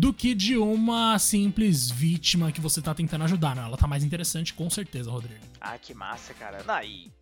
do 0.00 0.14
que 0.14 0.34
de 0.34 0.56
uma 0.56 1.18
simples 1.18 1.90
vítima 1.90 2.50
que 2.50 2.58
você 2.58 2.80
tá 2.80 2.94
tentando 2.94 3.24
ajudar, 3.24 3.54
né? 3.54 3.62
Ela 3.62 3.76
tá 3.76 3.86
mais 3.86 4.02
interessante, 4.02 4.54
com 4.54 4.70
certeza, 4.70 5.10
Rodrigo. 5.10 5.44
Ah, 5.60 5.76
que 5.76 5.92
massa, 5.92 6.32
cara. 6.32 6.62
Não, 6.66 6.82
e 6.82 7.12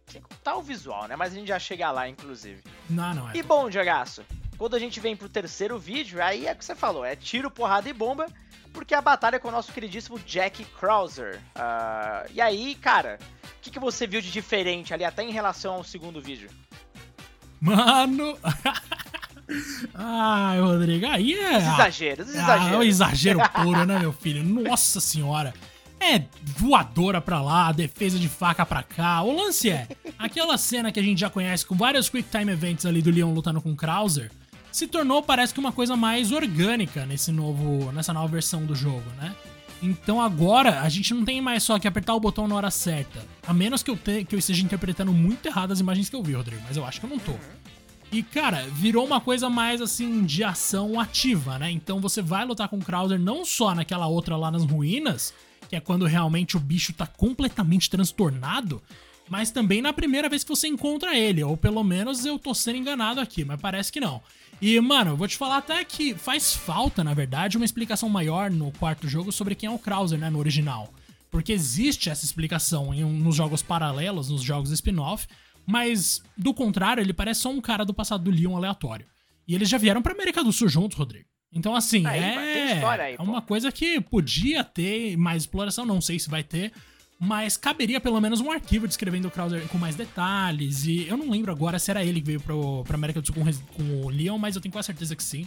tá 0.45 0.55
o 0.55 0.63
visual, 0.63 1.09
né? 1.09 1.17
Mas 1.17 1.33
a 1.33 1.35
gente 1.35 1.49
já 1.49 1.59
chega 1.59 1.91
lá, 1.91 2.09
inclusive. 2.09 2.63
Não, 2.89 3.13
não 3.15 3.31
é. 3.31 3.37
E 3.37 3.43
bom, 3.43 3.69
Diagaço, 3.69 4.25
quando 4.57 4.77
a 4.77 4.79
gente 4.79 5.01
vem 5.01 5.17
pro 5.17 5.29
terceiro 5.29 5.77
vídeo, 5.77 6.23
aí 6.23 6.47
é 6.47 6.53
o 6.53 6.57
que 6.57 6.65
você 6.65 6.77
falou, 6.77 7.05
é 7.05 7.17
tiro, 7.17 7.51
porrada 7.51 7.89
e 7.89 7.93
bomba, 7.93 8.27
porque 8.73 8.95
a 8.95 9.03
batalha 9.03 9.37
é 9.37 9.39
com 9.41 9.49
o 9.49 9.53
nosso 9.53 9.73
queridíssimo 9.73 10.17
Jack 10.21 10.65
Krauser. 10.79 11.41
Uh, 11.57 12.31
e 12.33 12.41
aí, 12.41 12.77
cara, 12.77 13.19
o 13.43 13.61
que, 13.61 13.73
que 13.73 13.81
você 13.81 14.07
viu 14.07 14.21
de 14.21 14.31
diferente 14.31 14.95
ali, 14.95 15.03
até 15.03 15.25
em 15.25 15.33
relação 15.33 15.75
ao 15.75 15.83
segundo 15.83 16.21
vídeo? 16.21 16.49
Mano! 17.61 18.39
Ai, 19.95 20.61
Rodrigo, 20.61 21.07
aí 21.07 21.35
é. 21.35 21.57
Os 21.57 21.65
exageros. 21.65 22.37
Ah, 22.37 22.71
é 22.73 22.77
um 22.77 22.83
exagero 22.83 23.41
puro, 23.51 23.85
né, 23.85 23.99
meu 23.99 24.13
filho? 24.13 24.43
Nossa 24.43 25.01
senhora. 25.01 25.55
É 26.01 26.23
voadora 26.57 27.21
pra 27.21 27.43
lá, 27.43 27.73
defesa 27.73 28.19
de 28.19 28.29
faca 28.29 28.65
pra 28.65 28.83
cá. 28.83 29.23
O 29.23 29.35
lance 29.35 29.69
é, 29.69 29.89
aquela 30.19 30.57
cena 30.57 30.93
que 30.93 31.01
a 31.01 31.03
gente 31.03 31.19
já 31.19 31.29
conhece 31.29 31.67
com 31.67 31.75
vários 31.75 32.09
Quick 32.09 32.29
Time 32.31 32.53
Events 32.53 32.87
ali 32.87 33.03
do 33.03 33.11
Leon 33.11 33.33
lutando 33.35 33.61
com 33.61 33.73
o 33.73 33.77
Krauser, 33.77 34.31
se 34.71 34.87
tornou, 34.87 35.23
parece 35.23 35.53
que, 35.53 35.59
uma 35.59 35.73
coisa 35.73 35.97
mais 35.97 36.31
orgânica 36.31 37.05
nesse 37.05 37.33
novo, 37.33 37.91
nessa 37.91 38.13
nova 38.13 38.29
versão 38.29 38.65
do 38.65 38.77
jogo, 38.77 39.03
né? 39.21 39.35
Então 39.83 40.21
agora 40.21 40.83
a 40.83 40.89
gente 40.89 41.15
não 41.15 41.25
tem 41.25 41.41
mais 41.41 41.63
só 41.63 41.79
que 41.79 41.89
apertar 41.89 42.15
o 42.15 42.21
botão 42.21 42.47
na 42.47 42.55
hora 42.55 42.71
certa. 42.71 43.21
A 43.47 43.55
menos 43.55 43.83
que 43.83 43.91
eu, 43.91 43.97
te, 43.97 44.25
que 44.25 44.35
eu 44.35 44.39
esteja 44.39 44.63
interpretando 44.63 45.13
muito 45.13 45.47
errado 45.47 45.73
as 45.73 45.81
imagens 45.81 46.09
que 46.09 46.17
eu 46.17 46.23
vi, 46.23 46.33
Rodrigo. 46.33 46.63
Mas 46.67 46.77
eu 46.77 46.85
acho 46.85 47.01
que 47.01 47.07
eu 47.07 47.11
não 47.11 47.19
tô. 47.19 47.33
E, 48.11 48.23
cara, 48.23 48.67
virou 48.73 49.05
uma 49.05 49.21
coisa 49.21 49.51
mais 49.51 49.83
assim 49.83 50.25
de 50.25 50.43
ação 50.43 50.99
ativa, 50.99 51.59
né? 51.59 51.71
Então 51.71 52.01
você 52.01 52.23
vai 52.23 52.45
lutar 52.45 52.69
com 52.69 52.79
o 52.79 52.85
Krauser 52.85 53.19
não 53.19 53.45
só 53.45 53.75
naquela 53.75 54.07
outra 54.07 54.37
lá 54.37 54.51
nas 54.51 54.65
ruínas, 54.65 55.35
que 55.69 55.77
é 55.77 55.81
quando 55.81 56.07
realmente 56.07 56.57
o 56.57 56.61
bicho 56.61 56.95
tá 56.95 57.07
completamente 57.07 57.91
transtornado, 57.91 58.83
mas 59.29 59.51
também 59.51 59.83
na 59.83 59.93
primeira 59.93 60.29
vez 60.29 60.43
que 60.43 60.49
você 60.49 60.67
encontra 60.67 61.17
ele. 61.17 61.45
Ou 61.45 61.55
pelo 61.55 61.85
menos 61.85 62.25
eu 62.25 62.39
tô 62.39 62.55
sendo 62.55 62.79
enganado 62.79 63.21
aqui, 63.21 63.45
mas 63.45 63.61
parece 63.61 63.93
que 63.93 64.01
não. 64.01 64.23
E, 64.61 64.81
mano, 64.81 65.13
eu 65.13 65.17
vou 65.17 65.29
te 65.29 65.37
falar 65.37 65.59
até 65.59 65.85
que 65.85 66.15
faz 66.15 66.55
falta, 66.55 67.05
na 67.05 67.13
verdade, 67.13 67.59
uma 67.59 67.67
explicação 67.67 68.09
maior 68.09 68.51
no 68.51 68.73
quarto 68.73 69.07
jogo 69.07 69.31
sobre 69.31 69.55
quem 69.55 69.69
é 69.69 69.71
o 69.71 69.79
Krauser, 69.79 70.19
né, 70.19 70.31
no 70.31 70.39
original. 70.39 70.93
Porque 71.31 71.53
existe 71.53 72.09
essa 72.09 72.25
explicação 72.25 72.93
em, 72.93 73.05
nos 73.05 73.37
jogos 73.37 73.63
paralelos, 73.63 74.31
nos 74.31 74.43
jogos 74.43 74.71
spin-off, 74.71 75.29
mas, 75.69 76.23
do 76.35 76.55
contrário, 76.55 77.03
ele 77.03 77.13
parece 77.13 77.43
só 77.43 77.51
um 77.51 77.61
cara 77.61 77.85
do 77.85 77.93
passado 77.93 78.25
do 78.25 78.31
Leon 78.31 78.57
aleatório. 78.57 79.05
E 79.47 79.55
eles 79.55 79.69
já 79.69 79.77
vieram 79.77 80.01
pra 80.01 80.15
América 80.15 80.43
do 80.43 80.51
Sul 80.51 80.67
juntos, 80.67 80.97
Rodrigo. 80.97 81.27
Então, 81.53 81.77
assim, 81.77 82.07
aí, 82.07 82.19
é, 82.19 82.83
aí, 82.83 83.17
é 83.19 83.23
uma 83.23 83.43
coisa 83.43 83.71
que 83.71 84.01
podia 84.01 84.65
ter 84.65 85.15
mais 85.19 85.43
exploração, 85.43 85.85
não 85.85 86.01
sei 86.01 86.19
se 86.19 86.31
vai 86.31 86.43
ter, 86.43 86.73
mas 87.21 87.59
caberia 87.59 88.01
pelo 88.01 88.19
menos 88.19 88.41
um 88.41 88.51
arquivo 88.51 88.89
descrevendo 88.89 89.29
o 89.29 89.31
Krauser 89.31 89.69
com 89.69 89.77
mais 89.77 89.95
detalhes. 89.95 90.87
E 90.87 91.07
eu 91.07 91.19
não 91.19 91.29
lembro 91.29 91.53
agora 91.53 91.79
se 91.79 91.91
era 91.91 92.03
ele 92.03 92.23
que 92.23 92.27
veio 92.29 92.41
pro, 92.41 92.83
pra 92.85 92.97
América 92.97 93.21
do 93.21 93.27
Sul 93.27 93.35
com, 93.35 93.45
com 93.75 94.07
o 94.07 94.09
Leon, 94.09 94.39
mas 94.39 94.57
eu 94.57 94.63
tenho 94.63 94.73
quase 94.73 94.87
certeza 94.87 95.15
que 95.15 95.23
sim. 95.23 95.47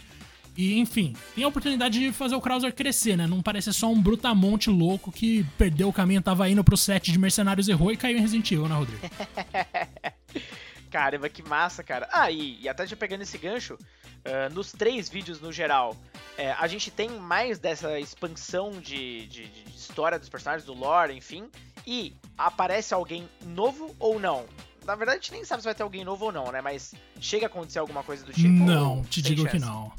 E, 0.56 0.78
enfim, 0.78 1.16
tem 1.34 1.44
a 1.44 1.48
oportunidade 1.48 1.98
de 1.98 2.12
fazer 2.12 2.34
o 2.34 2.40
Krauser 2.40 2.74
crescer, 2.74 3.16
né? 3.16 3.26
Não 3.26 3.42
parecer 3.42 3.72
só 3.72 3.90
um 3.90 4.00
brutamonte 4.00 4.68
louco 4.68 5.10
que 5.10 5.44
perdeu 5.56 5.88
o 5.88 5.92
caminho, 5.92 6.20
tava 6.20 6.48
indo 6.48 6.62
pro 6.62 6.76
set 6.76 7.10
de 7.10 7.18
Mercenários 7.18 7.68
errou 7.68 7.90
e 7.90 7.96
caiu 7.96 8.18
em 8.18 8.20
Resident 8.20 8.50
Evil, 8.50 8.68
né, 8.68 8.74
Rodrigo? 8.74 9.00
Caramba, 10.90 11.28
que 11.30 11.42
massa, 11.42 11.82
cara. 11.82 12.06
Ah, 12.12 12.30
e, 12.30 12.60
e 12.60 12.68
até 12.68 12.86
já 12.86 12.94
pegando 12.94 13.22
esse 13.22 13.38
gancho, 13.38 13.74
uh, 13.74 14.52
nos 14.52 14.72
três 14.72 15.08
vídeos 15.08 15.40
no 15.40 15.50
geral, 15.50 15.96
é, 16.36 16.52
a 16.52 16.66
gente 16.66 16.90
tem 16.90 17.08
mais 17.08 17.58
dessa 17.58 17.98
expansão 17.98 18.72
de, 18.72 19.26
de, 19.26 19.46
de, 19.46 19.70
história 19.74 20.18
dos 20.18 20.28
personagens, 20.28 20.66
do 20.66 20.74
lore, 20.74 21.14
enfim. 21.14 21.48
E 21.86 22.14
aparece 22.36 22.92
alguém 22.92 23.26
novo 23.46 23.94
ou 23.98 24.20
não? 24.20 24.44
Na 24.84 24.94
verdade, 24.94 25.18
a 25.18 25.20
gente 25.20 25.32
nem 25.32 25.44
sabe 25.44 25.62
se 25.62 25.66
vai 25.66 25.74
ter 25.74 25.82
alguém 25.82 26.04
novo 26.04 26.26
ou 26.26 26.32
não, 26.32 26.50
né? 26.52 26.60
Mas 26.60 26.94
chega 27.20 27.46
a 27.46 27.48
acontecer 27.48 27.78
alguma 27.78 28.02
coisa 28.02 28.24
do 28.24 28.32
tipo. 28.32 28.48
Não, 28.48 29.02
te 29.04 29.22
digo 29.22 29.42
chance? 29.42 29.56
que 29.56 29.64
não. 29.64 29.92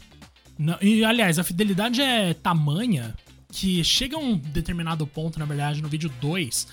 Não. 0.57 0.77
E 0.81 1.03
aliás, 1.03 1.39
a 1.39 1.43
fidelidade 1.43 2.01
é 2.01 2.33
tamanha 2.33 3.15
que 3.51 3.83
chega 3.83 4.17
a 4.17 4.19
um 4.19 4.35
determinado 4.35 5.05
ponto, 5.05 5.37
na 5.37 5.45
verdade, 5.45 5.81
no 5.81 5.87
vídeo 5.87 6.11
2, 6.19 6.67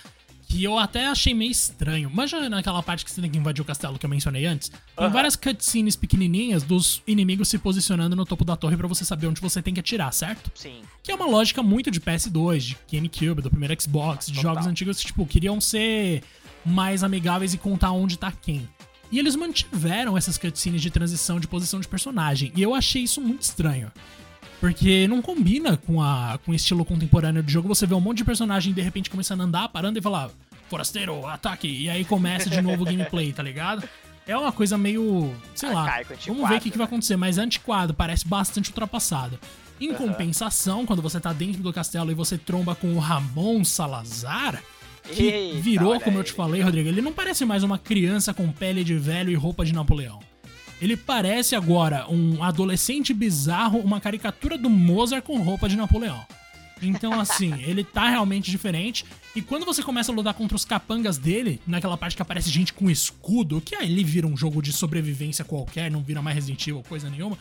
que 0.49 0.65
eu 0.65 0.79
até 0.79 1.07
achei 1.07 1.33
meio 1.33 1.51
estranho. 1.51 2.11
Mas 2.13 2.31
já 2.31 2.49
naquela 2.49 2.83
parte 2.83 3.05
que 3.05 3.11
você 3.11 3.21
tem 3.21 3.31
que 3.31 3.39
invadir 3.39 3.63
o 3.63 3.65
castelo 3.65 3.99
que 3.99 4.05
eu 4.05 4.11
mencionei 4.11 4.47
antes, 4.47 4.69
tem 4.69 5.07
uhum. 5.07 5.13
várias 5.13 5.37
cutscenes 5.37 5.95
pequenininhas 5.95 6.63
dos 6.63 7.03
inimigos 7.07 7.49
se 7.49 7.59
posicionando 7.59 8.17
no 8.17 8.25
topo 8.25 8.45
da 8.45 8.57
torre 8.57 8.77
para 8.77 8.89
você 8.89 9.05
saber 9.05 9.29
onde 9.29 9.41
você 9.41 9.63
tem 9.63 9.73
que 9.73 9.81
atirar, 9.81 10.13
certo? 10.13 10.51
Sim. 10.55 10.81
Que 11.03 11.13
é 11.13 11.15
uma 11.15 11.27
lógica 11.27 11.63
muito 11.63 11.91
de 11.91 12.01
PS2, 12.01 12.59
de 12.59 12.77
GameCube, 12.91 13.43
do 13.43 13.51
primeiro 13.51 13.81
Xbox, 13.81 14.27
de 14.27 14.35
Total. 14.35 14.55
jogos 14.55 14.67
antigos 14.67 14.99
que, 14.99 15.07
tipo, 15.07 15.25
queriam 15.27 15.61
ser 15.61 16.23
mais 16.65 17.05
amigáveis 17.05 17.55
e 17.55 17.59
contar 17.59 17.93
onde 17.93 18.19
tá 18.19 18.33
quem. 18.33 18.69
E 19.11 19.19
eles 19.19 19.35
mantiveram 19.35 20.17
essas 20.17 20.39
cutscenes 20.39 20.81
de 20.81 20.91
transição 20.91 21.41
de 21.41 21.49
posição 21.49 21.81
de 21.81 21.89
personagem. 21.89 22.53
E 22.55 22.63
eu 22.63 22.75
achei 22.75 23.03
isso 23.03 23.21
muito 23.21 23.43
estranho. 23.43 23.91
Porque 24.61 25.09
não 25.09 25.23
combina 25.23 25.77
com, 25.77 26.03
a, 26.03 26.39
com 26.45 26.53
o 26.53 26.55
estilo 26.55 26.85
contemporâneo 26.85 27.43
do 27.43 27.51
jogo 27.51 27.67
você 27.67 27.87
vê 27.87 27.95
um 27.95 28.01
monte 28.01 28.19
de 28.19 28.25
personagem 28.25 28.75
de 28.75 28.83
repente 28.83 29.09
começando 29.09 29.41
a 29.41 29.45
andar, 29.45 29.69
parando 29.71 29.99
e 29.99 30.03
falar, 30.03 30.31
forasteiro, 30.69 31.27
ataque, 31.27 31.67
e 31.67 31.89
aí 31.89 32.05
começa 32.05 32.49
de 32.51 32.61
novo 32.61 32.83
o 32.83 32.85
gameplay, 32.85 33.33
tá 33.33 33.43
ligado? 33.43 33.89
É 34.27 34.37
uma 34.37 34.53
coisa 34.53 34.77
meio. 34.77 35.35
sei 35.55 35.73
lá. 35.73 36.03
vamos 36.27 36.49
ver 36.49 36.57
o 36.57 36.61
que, 36.61 36.71
que 36.71 36.79
vai 36.79 36.87
né? 36.87 36.91
acontecer, 36.91 37.17
mas 37.17 37.39
é 37.39 37.43
antiquado, 37.43 37.95
parece 37.95 38.29
bastante 38.29 38.69
ultrapassado. 38.69 39.39
Em 39.81 39.91
uhum. 39.91 39.97
compensação, 39.97 40.85
quando 40.85 41.01
você 41.01 41.19
tá 41.19 41.33
dentro 41.33 41.63
do 41.63 41.73
castelo 41.73 42.11
e 42.11 42.15
você 42.15 42.37
tromba 42.37 42.75
com 42.75 42.95
o 42.95 42.99
Ramon 42.99 43.65
Salazar, 43.65 44.63
que 45.11 45.23
Eita, 45.23 45.61
virou, 45.61 46.01
como 46.01 46.19
eu 46.19 46.25
te 46.25 46.33
falei, 46.33 46.61
Rodrigo, 46.61 46.89
ele 46.89 47.01
não 47.01 47.13
parece 47.13 47.45
mais 47.45 47.63
uma 47.63 47.79
criança 47.79 48.33
com 48.33 48.51
pele 48.51 48.83
de 48.85 48.97
velho 48.97 49.31
e 49.31 49.35
roupa 49.35 49.65
de 49.65 49.73
Napoleão. 49.73 50.21
Ele 50.81 50.97
parece 50.97 51.55
agora 51.55 52.07
um 52.09 52.43
adolescente 52.43 53.13
bizarro, 53.13 53.79
uma 53.81 54.01
caricatura 54.01 54.57
do 54.57 54.71
Mozart 54.71 55.23
com 55.23 55.39
roupa 55.43 55.69
de 55.69 55.77
Napoleão. 55.77 56.25
Então, 56.83 57.21
assim, 57.21 57.53
ele 57.63 57.85
tá 57.85 58.09
realmente 58.09 58.51
diferente. 58.51 59.05
E 59.37 59.43
quando 59.43 59.67
você 59.67 59.83
começa 59.83 60.11
a 60.11 60.15
lutar 60.15 60.35
contra 60.35 60.57
os 60.57 60.65
capangas 60.65 61.19
dele, 61.19 61.61
naquela 61.67 61.97
parte 61.97 62.17
que 62.17 62.23
aparece 62.23 62.51
gente 62.51 62.73
com 62.73 62.91
escudo, 62.91 63.61
que 63.61 63.75
aí 63.75 63.91
ele 63.91 64.03
vira 64.03 64.27
um 64.27 64.37
jogo 64.37 64.63
de 64.63 64.73
sobrevivência 64.73 65.45
qualquer, 65.45 65.91
não 65.91 66.03
vira 66.03 66.23
mais 66.23 66.37
Resident 66.37 66.67
Evil, 66.67 66.83
coisa 66.89 67.11
nenhuma. 67.11 67.37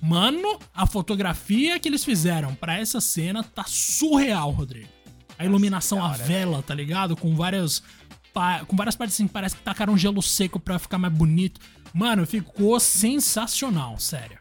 Mano, 0.00 0.58
a 0.74 0.84
fotografia 0.84 1.78
que 1.78 1.88
eles 1.88 2.04
fizeram 2.04 2.54
para 2.54 2.76
essa 2.78 3.00
cena 3.00 3.42
tá 3.42 3.64
surreal, 3.66 4.50
Rodrigo. 4.50 4.88
A 5.42 5.44
iluminação, 5.44 6.04
a 6.04 6.12
vela, 6.12 6.62
tá 6.62 6.72
ligado? 6.72 7.16
Com 7.16 7.34
várias. 7.34 7.82
Com 8.68 8.76
várias 8.76 8.94
partes 8.94 9.16
assim, 9.16 9.26
parece 9.26 9.56
que 9.56 9.62
tacaram 9.62 9.98
gelo 9.98 10.22
seco 10.22 10.60
para 10.60 10.78
ficar 10.78 10.98
mais 10.98 11.12
bonito. 11.12 11.60
Mano, 11.92 12.24
ficou 12.24 12.78
sensacional, 12.78 13.98
sério. 13.98 14.38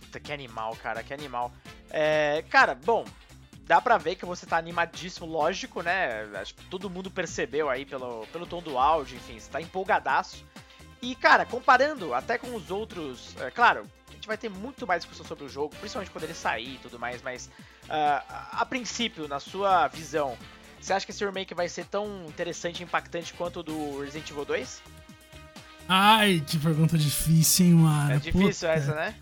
Puta, 0.00 0.20
que 0.20 0.32
animal, 0.32 0.76
cara, 0.76 1.02
que 1.02 1.12
animal. 1.12 1.52
É, 1.90 2.44
cara, 2.48 2.76
bom, 2.76 3.04
dá 3.66 3.80
pra 3.80 3.98
ver 3.98 4.14
que 4.14 4.24
você 4.24 4.46
tá 4.46 4.56
animadíssimo, 4.56 5.26
lógico, 5.26 5.82
né? 5.82 6.22
Acho 6.40 6.54
que 6.54 6.64
todo 6.66 6.88
mundo 6.88 7.10
percebeu 7.10 7.68
aí 7.68 7.84
pelo, 7.84 8.24
pelo 8.28 8.46
tom 8.46 8.62
do 8.62 8.78
áudio, 8.78 9.16
enfim, 9.16 9.40
você 9.40 9.50
tá 9.50 9.60
empolgadaço. 9.60 10.44
E, 11.02 11.16
cara, 11.16 11.44
comparando 11.44 12.14
até 12.14 12.38
com 12.38 12.54
os 12.54 12.70
outros, 12.70 13.34
é, 13.40 13.50
claro, 13.50 13.82
a 14.08 14.12
gente 14.12 14.28
vai 14.28 14.38
ter 14.38 14.48
muito 14.48 14.86
mais 14.86 15.02
discussão 15.02 15.26
sobre 15.26 15.44
o 15.44 15.48
jogo, 15.48 15.74
principalmente 15.80 16.12
quando 16.12 16.24
ele 16.24 16.34
sair 16.34 16.76
e 16.76 16.78
tudo 16.78 16.96
mais, 16.98 17.20
mas 17.22 17.50
a 17.88 18.66
princípio, 18.68 19.28
na 19.28 19.40
sua 19.40 19.88
visão, 19.88 20.36
você 20.80 20.92
acha 20.92 21.04
que 21.04 21.12
esse 21.12 21.24
remake 21.24 21.54
vai 21.54 21.68
ser 21.68 21.84
tão 21.86 22.26
interessante 22.26 22.80
e 22.80 22.84
impactante 22.84 23.32
quanto 23.34 23.60
o 23.60 23.62
do 23.62 24.00
Resident 24.00 24.30
Evil 24.30 24.44
2? 24.44 24.82
Ai, 25.88 26.42
que 26.46 26.58
pergunta 26.58 26.98
difícil, 26.98 27.66
hein, 27.66 27.72
mano. 27.74 28.12
É 28.12 28.18
difícil 28.18 28.68
Puta. 28.68 28.68
essa, 28.68 28.94
né? 28.94 29.14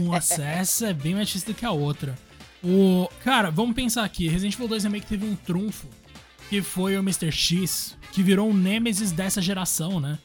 Nossa, 0.00 0.42
essa 0.44 0.88
é 0.88 0.92
bem 0.92 1.14
mais 1.14 1.28
difícil 1.28 1.52
do 1.52 1.56
que 1.56 1.64
a 1.64 1.70
outra. 1.70 2.16
O, 2.62 3.08
cara, 3.22 3.50
vamos 3.50 3.74
pensar 3.74 4.04
aqui. 4.04 4.26
Resident 4.28 4.54
Evil 4.54 4.68
2 4.68 4.84
Remake 4.84 5.06
teve 5.06 5.24
um 5.24 5.36
trunfo, 5.36 5.88
que 6.48 6.62
foi 6.62 6.96
o 6.96 7.00
Mr. 7.00 7.30
X, 7.30 7.96
que 8.10 8.22
virou 8.22 8.48
um 8.48 8.54
Nemesis 8.54 9.12
dessa 9.12 9.42
geração, 9.42 10.00
né? 10.00 10.18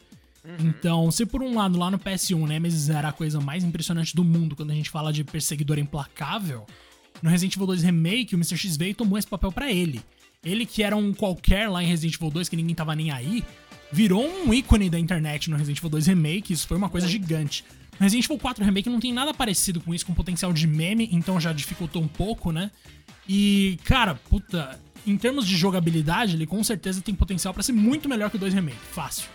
Uhum. 0.43 0.55
Então, 0.61 1.11
se 1.11 1.25
por 1.25 1.43
um 1.43 1.55
lado 1.55 1.77
lá 1.77 1.91
no 1.91 1.99
PS1 1.99 2.47
Nemesis 2.47 2.89
era 2.89 3.09
a 3.09 3.11
coisa 3.11 3.41
mais 3.41 3.63
impressionante 3.63 4.15
do 4.15 4.23
mundo 4.23 4.55
quando 4.55 4.71
a 4.71 4.73
gente 4.73 4.89
fala 4.89 5.11
de 5.11 5.23
perseguidor 5.23 5.77
implacável, 5.77 6.65
no 7.21 7.29
Resident 7.29 7.55
Evil 7.55 7.67
2 7.67 7.83
Remake 7.83 8.35
o 8.35 8.37
Mr. 8.37 8.57
X 8.57 8.77
veio 8.77 8.91
e 8.91 8.93
tomou 8.93 9.17
esse 9.17 9.27
papel 9.27 9.51
para 9.51 9.71
ele. 9.71 10.01
Ele 10.43 10.65
que 10.65 10.83
era 10.83 10.95
um 10.95 11.13
qualquer 11.13 11.69
lá 11.69 11.83
em 11.83 11.87
Resident 11.87 12.15
Evil 12.15 12.29
2 12.29 12.49
que 12.49 12.55
ninguém 12.55 12.75
tava 12.75 12.95
nem 12.95 13.11
aí, 13.11 13.43
virou 13.91 14.25
um 14.25 14.53
ícone 14.53 14.89
da 14.89 14.97
internet 14.97 15.49
no 15.49 15.57
Resident 15.57 15.79
Evil 15.79 15.89
2 15.89 16.07
Remake, 16.07 16.53
isso 16.53 16.67
foi 16.67 16.77
uma 16.77 16.89
coisa 16.89 17.07
gigante. 17.07 17.65
No 17.99 18.03
Resident 18.03 18.25
Evil 18.25 18.37
4 18.37 18.63
Remake 18.63 18.89
não 18.89 18.99
tem 18.99 19.11
nada 19.11 19.33
parecido 19.33 19.81
com 19.81 19.93
isso, 19.93 20.05
com 20.05 20.13
potencial 20.13 20.53
de 20.53 20.65
meme, 20.65 21.09
então 21.11 21.39
já 21.39 21.51
dificultou 21.51 22.01
um 22.01 22.07
pouco, 22.07 22.51
né? 22.51 22.71
E, 23.27 23.77
cara, 23.83 24.15
puta, 24.15 24.79
em 25.05 25.17
termos 25.17 25.45
de 25.45 25.55
jogabilidade, 25.57 26.35
ele 26.35 26.45
com 26.45 26.63
certeza 26.63 27.01
tem 27.01 27.13
potencial 27.13 27.53
para 27.53 27.61
ser 27.61 27.73
muito 27.73 28.07
melhor 28.07 28.29
que 28.29 28.37
o 28.37 28.39
2 28.39 28.53
Remake, 28.53 28.77
fácil. 28.91 29.27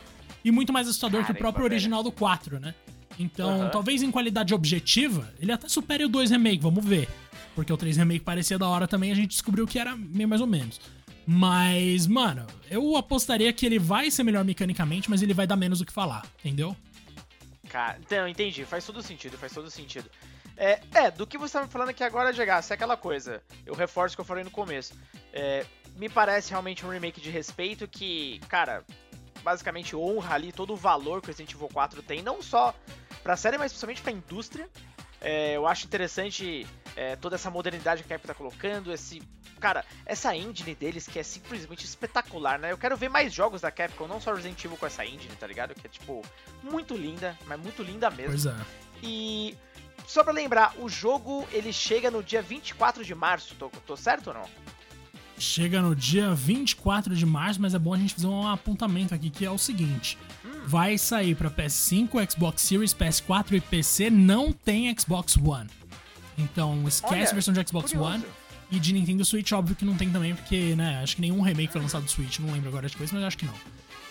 E 0.44 0.51
muito 0.51 0.73
mais 0.73 0.88
assustador 0.88 1.20
Caramba, 1.20 1.35
que 1.35 1.38
o 1.38 1.42
próprio 1.42 1.64
original 1.64 2.03
do 2.03 2.12
4, 2.12 2.59
né? 2.59 2.75
Então, 3.18 3.61
uhum. 3.61 3.70
talvez 3.70 4.03
em 4.03 4.11
qualidade 4.11 4.55
objetiva, 4.55 5.33
ele 5.40 5.53
até 5.53 5.68
supere 5.68 6.05
o 6.05 6.09
2 6.09 6.31
Remake, 6.31 6.62
vamos 6.62 6.85
ver. 6.85 7.09
Porque 7.55 7.73
o 7.73 7.77
3 7.77 7.97
Remake 7.97 8.25
parecia 8.25 8.59
da 8.59 8.69
hora 8.69 8.88
também, 8.88 9.12
a 9.12 9.14
gente 9.14 9.29
descobriu 9.29 9.67
que 9.67 9.79
era 9.79 9.97
meio 9.97 10.29
mais 10.29 10.40
ou 10.40 10.47
menos. 10.47 10.81
Mas, 11.27 12.07
mano, 12.07 12.47
eu 12.71 12.97
apostaria 12.97 13.53
que 13.53 13.64
ele 13.64 13.79
vai 13.79 14.11
ser 14.11 14.23
melhor 14.23 14.45
mecanicamente, 14.45 15.09
mas 15.09 15.23
ele 15.23 15.33
vai 15.33 15.47
dar 15.47 15.57
menos 15.57 15.81
o 15.81 15.87
que 15.87 15.93
falar, 15.93 16.27
entendeu? 16.40 16.77
Cara, 17.69 17.99
então, 18.05 18.29
entendi. 18.29 18.64
Faz 18.64 18.85
todo 18.85 19.03
sentido, 19.03 19.38
faz 19.38 19.53
todo 19.53 19.71
sentido. 19.71 20.11
É, 20.57 20.81
é 20.93 21.11
do 21.11 21.27
que 21.27 21.38
você 21.38 21.55
tá 21.55 21.64
me 21.64 21.71
falando 21.71 21.88
aqui 21.88 22.05
agora, 22.05 22.33
Gegasse, 22.33 22.73
é 22.73 22.75
aquela 22.75 22.97
coisa. 22.97 23.43
Eu 23.64 23.75
reforço 23.75 24.14
o 24.14 24.17
que 24.17 24.21
eu 24.21 24.25
falei 24.25 24.45
no 24.45 24.51
começo. 24.51 24.95
É, 25.33 25.67
me 25.97 26.09
parece 26.09 26.51
realmente 26.51 26.85
um 26.85 26.90
remake 26.90 27.21
de 27.21 27.31
respeito 27.31 27.88
que, 27.88 28.40
cara, 28.49 28.85
basicamente 29.43 29.97
honra 29.97 30.35
ali 30.35 30.53
todo 30.53 30.73
o 30.73 30.77
valor 30.77 31.21
que 31.21 31.29
o 31.29 31.31
Resident 31.31 31.53
Evil 31.53 31.69
4 31.69 32.03
tem, 32.03 32.23
não 32.23 32.43
só 32.43 32.75
pra 33.23 33.37
série, 33.37 33.59
mas 33.59 33.73
principalmente 33.73 34.03
pra 34.03 34.12
indústria. 34.12 34.69
É, 35.21 35.57
eu 35.57 35.67
acho 35.67 35.87
interessante 35.87 36.67
é, 36.97 37.17
toda 37.17 37.37
essa 37.37 37.51
modernidade 37.51 38.03
que 38.03 38.13
a 38.13 38.19
Capcom 38.19 38.29
tá 38.29 38.35
colocando, 38.35 38.93
esse. 38.93 39.23
Cara, 39.61 39.85
essa 40.05 40.35
engine 40.37 40.75
deles 40.75 41.07
que 41.07 41.19
é 41.19 41.23
simplesmente 41.23 41.85
espetacular, 41.85 42.59
né? 42.59 42.73
Eu 42.73 42.79
quero 42.79 42.97
ver 42.97 43.09
mais 43.09 43.33
jogos 43.33 43.61
da 43.61 43.71
Capcom, 43.71 44.07
não 44.07 44.21
só 44.21 44.35
Resident 44.35 44.63
Evil 44.65 44.77
com 44.77 44.87
essa 44.87 45.05
engine, 45.05 45.35
tá 45.39 45.47
ligado? 45.47 45.75
Que 45.75 45.87
é, 45.87 45.91
tipo, 45.91 46.23
muito 46.63 46.97
linda, 46.97 47.39
mas 47.47 47.59
muito 47.61 47.83
linda 47.83 48.11
mesmo. 48.11 48.33
Pois 48.33 48.47
é. 48.47 48.55
E. 49.03 49.57
Só 50.07 50.23
pra 50.23 50.33
lembrar, 50.33 50.75
o 50.79 50.89
jogo 50.89 51.49
ele 51.51 51.73
chega 51.73 52.11
no 52.11 52.23
dia 52.23 52.43
24 52.43 53.03
de 53.03 53.15
março, 53.15 53.55
tô, 53.55 53.71
tô 53.71 53.97
certo 53.97 54.29
ou 54.29 54.35
não? 54.35 54.45
Chega 55.39 55.81
no 55.81 55.97
dia 55.97 56.35
24 56.35 57.15
de 57.17 57.25
março, 57.25 57.61
mas 57.61 57.75
é 57.75 57.79
bom 57.79 57.95
a 57.95 57.97
gente 57.97 58.15
fazer 58.15 58.27
um 58.27 58.47
apontamento 58.47 59.15
aqui 59.15 59.31
que 59.31 59.47
é 59.47 59.51
o 59.51 59.57
seguinte: 59.57 60.19
hum. 60.45 60.51
vai 60.67 60.99
sair 60.99 61.35
para 61.35 61.51
PS5, 61.51 62.31
Xbox 62.31 62.63
Series, 62.63 62.93
PS4 62.93 63.53
e 63.53 63.61
PC, 63.61 64.11
não 64.11 64.53
tem 64.53 64.95
Xbox 64.99 65.37
One. 65.37 65.71
Então 66.37 66.87
esquece 66.87 67.14
Olha, 67.14 67.31
a 67.31 67.33
versão 67.35 67.55
de 67.55 67.68
Xbox 67.68 67.92
curioso. 67.92 68.14
One. 68.14 68.25
E 68.70 68.81
de 68.81 68.92
Nintendo 68.92 69.25
Switch, 69.25 69.53
óbvio 69.53 69.77
que 69.77 69.85
não 69.85 69.94
tem 69.94 70.11
também, 70.11 70.35
porque, 70.35 70.75
né, 70.75 71.01
acho 71.03 71.16
que 71.16 71.20
nenhum 71.20 71.40
remake 71.42 71.70
foi 71.70 71.81
lançado 71.81 72.05
do 72.05 72.11
Switch, 72.11 72.38
não 72.40 72.53
lembro 72.53 72.68
agora 72.70 72.88
de 72.88 72.97
coisa, 72.97 73.14
mas 73.14 73.23
acho 73.25 73.38
que 73.38 73.44
não. 73.44 73.55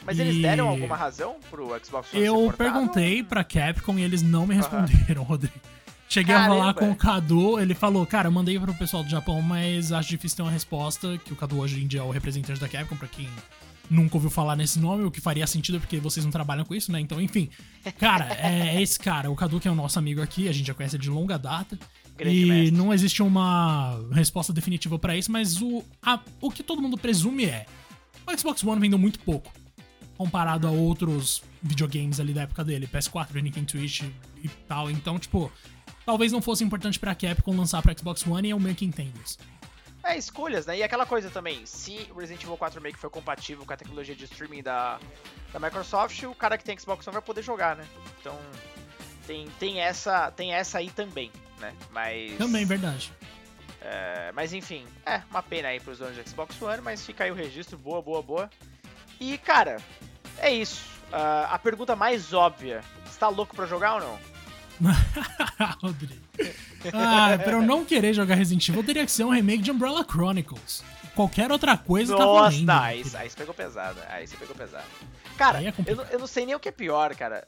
Mas 0.06 0.18
e... 0.18 0.22
eles 0.22 0.42
deram 0.42 0.68
alguma 0.70 0.96
razão 0.96 1.38
pro 1.50 1.68
Xbox 1.84 2.14
One 2.14 2.24
Eu 2.24 2.54
perguntei 2.56 3.24
pra 3.24 3.44
Capcom 3.44 3.98
e 3.98 4.04
eles 4.04 4.22
não 4.22 4.46
me 4.46 4.56
responderam, 4.56 5.24
uhum. 5.24 5.28
Rodrigo. 5.28 5.54
Cheguei 6.08 6.36
Caramba. 6.36 6.54
a 6.54 6.58
falar 6.58 6.74
com 6.76 6.92
o 6.92 6.96
Cadu, 6.96 7.60
ele 7.60 7.74
falou, 7.74 8.06
cara, 8.06 8.28
eu 8.28 8.32
mandei 8.32 8.60
pro 8.60 8.74
pessoal 8.76 9.04
do 9.04 9.10
Japão, 9.10 9.42
mas 9.42 9.92
acho 9.92 10.10
difícil 10.10 10.38
ter 10.38 10.44
uma 10.44 10.52
resposta, 10.52 11.18
que 11.26 11.34
o 11.34 11.36
Cadu 11.36 11.60
hoje 11.60 11.84
em 11.84 11.88
dia 11.88 12.02
é 12.02 12.04
o 12.04 12.12
representante 12.12 12.60
da 12.60 12.70
Capcom, 12.70 12.96
pra 12.96 13.08
quem 13.08 13.28
nunca 13.90 14.16
ouviu 14.16 14.30
falar 14.30 14.56
nesse 14.56 14.80
nome, 14.80 15.04
o 15.04 15.12
que 15.12 15.20
faria 15.20 15.48
sentido 15.48 15.80
porque 15.80 15.98
vocês 15.98 16.24
não 16.24 16.32
trabalham 16.32 16.66
com 16.66 16.76
isso, 16.76 16.92
né? 16.92 17.00
Então, 17.00 17.20
enfim. 17.20 17.50
Cara, 17.98 18.28
é 18.40 18.82
esse 18.82 19.00
cara, 19.00 19.32
o 19.32 19.36
Cadu, 19.36 19.60
que 19.60 19.68
é 19.68 19.72
o 19.72 19.76
nosso 19.76 19.98
amigo 19.98 20.22
aqui, 20.22 20.48
a 20.48 20.52
gente 20.52 20.68
já 20.68 20.74
conhece 20.74 20.98
de 20.98 21.10
longa 21.10 21.38
data. 21.38 21.80
Grande 22.16 22.38
e 22.38 22.46
mestre. 22.46 22.72
não 22.72 22.94
existe 22.94 23.24
uma 23.24 24.00
resposta 24.12 24.54
definitiva 24.54 25.00
para 25.00 25.18
isso, 25.18 25.32
mas 25.32 25.62
o, 25.62 25.84
a, 26.02 26.20
o 26.40 26.52
que 26.52 26.62
todo 26.62 26.82
mundo 26.82 26.98
presume 26.98 27.46
é: 27.46 27.66
o 28.28 28.38
Xbox 28.38 28.64
One 28.64 28.80
vendeu 28.80 29.00
muito 29.00 29.20
pouco 29.20 29.52
comparado 30.18 30.68
a 30.68 30.72
outros 30.72 31.44
videogames 31.62 32.20
ali 32.20 32.34
da 32.34 32.44
época 32.44 32.64
dele, 32.64 32.88
PS4, 32.88 33.34
Nintendo 33.42 33.72
Switch 33.72 34.04
e 34.42 34.48
tal. 34.68 34.90
Então, 34.90 35.18
tipo, 35.18 35.52
talvez 36.06 36.32
não 36.32 36.42
fosse 36.42 36.64
importante 36.64 37.00
pra 37.00 37.16
Capcom 37.16 37.56
lançar 37.56 37.82
pra 37.82 37.96
Xbox 37.98 38.26
One 38.26 38.48
e 38.48 38.52
eu 38.52 38.60
meio 38.60 38.76
que 38.76 38.86
entendo 38.86 39.20
isso. 39.26 39.38
É, 40.04 40.18
escolhas, 40.18 40.66
né? 40.66 40.78
E 40.78 40.84
aquela 40.84 41.06
coisa 41.06 41.30
também, 41.30 41.66
se 41.66 42.08
o 42.14 42.20
Resident 42.20 42.44
Evil 42.44 42.58
4 42.58 42.80
Remake 42.80 43.00
for 43.00 43.10
compatível 43.10 43.66
com 43.66 43.74
a 43.74 43.78
tecnologia 43.78 44.14
de 44.14 44.26
streaming 44.26 44.62
da, 44.62 45.00
da 45.52 45.60
Microsoft, 45.60 46.22
o 46.24 46.36
cara 46.36 46.58
que 46.58 46.64
tem 46.66 46.78
Xbox 46.78 47.08
One 47.08 47.14
vai 47.14 47.22
poder 47.22 47.42
jogar, 47.42 47.78
né? 47.78 47.86
Então, 48.20 48.38
tem, 49.26 49.48
tem, 49.60 49.80
essa, 49.80 50.32
tem 50.32 50.54
essa 50.54 50.78
aí 50.78 50.90
também, 50.90 51.32
né? 51.60 51.74
Mas... 51.92 52.38
Também, 52.38 52.66
verdade. 52.66 53.12
É, 53.82 54.32
mas 54.34 54.54
enfim, 54.54 54.86
é 55.06 55.22
uma 55.30 55.44
pena 55.44 55.68
aí 55.68 55.80
pros 55.80 56.00
donos 56.00 56.16
de 56.16 56.30
Xbox 56.30 56.62
One, 56.62 56.82
mas 56.82 57.06
fica 57.06 57.26
aí 57.26 57.32
o 57.32 57.36
registro, 57.36 57.78
boa, 57.78 58.02
boa, 58.02 58.22
boa. 58.22 58.50
E, 59.20 59.38
cara, 59.38 59.78
é 60.38 60.54
isso. 60.54 60.86
Uh, 61.12 61.48
a 61.50 61.60
pergunta 61.60 61.96
mais 61.96 62.34
óbvia: 62.34 62.82
você 63.06 63.20
tá 63.20 63.28
louco 63.28 63.56
pra 63.56 63.66
jogar 63.66 63.96
ou 63.96 64.02
não? 64.02 64.20
Rodrigo. 65.82 66.24
Ah, 66.94 67.38
pra 67.38 67.54
eu 67.54 67.62
não 67.62 67.86
querer 67.86 68.14
jogar 68.14 68.36
Resident 68.36 68.68
Evil, 68.68 68.84
teria 68.84 69.06
que 69.06 69.12
ser 69.12 69.24
um 69.24 69.30
remake 69.30 69.62
de 69.62 69.72
Umbrella 69.72 70.06
Chronicles. 70.10 70.84
Qualquer 71.16 71.52
outra 71.52 71.78
coisa 71.78 72.14
Nossa, 72.14 72.26
tá 72.26 72.32
valendo. 72.32 72.66
Nossa, 72.66 72.84
aí, 72.84 73.04
aí 73.16 73.30
você 73.30 73.38
pegou 73.38 73.54
pesado. 73.54 74.00
Aí 74.10 74.28
você 74.28 74.36
pegou 74.36 74.56
pesado. 74.56 74.88
Cara, 75.38 75.64
é 75.64 75.74
eu, 75.86 76.02
eu, 76.12 76.20
não 76.20 76.28
sei 76.28 76.46
nem 76.46 76.56
o 76.56 76.60
que 76.60 76.70
é 76.70 76.72
pior, 76.72 77.16
cara. 77.16 77.46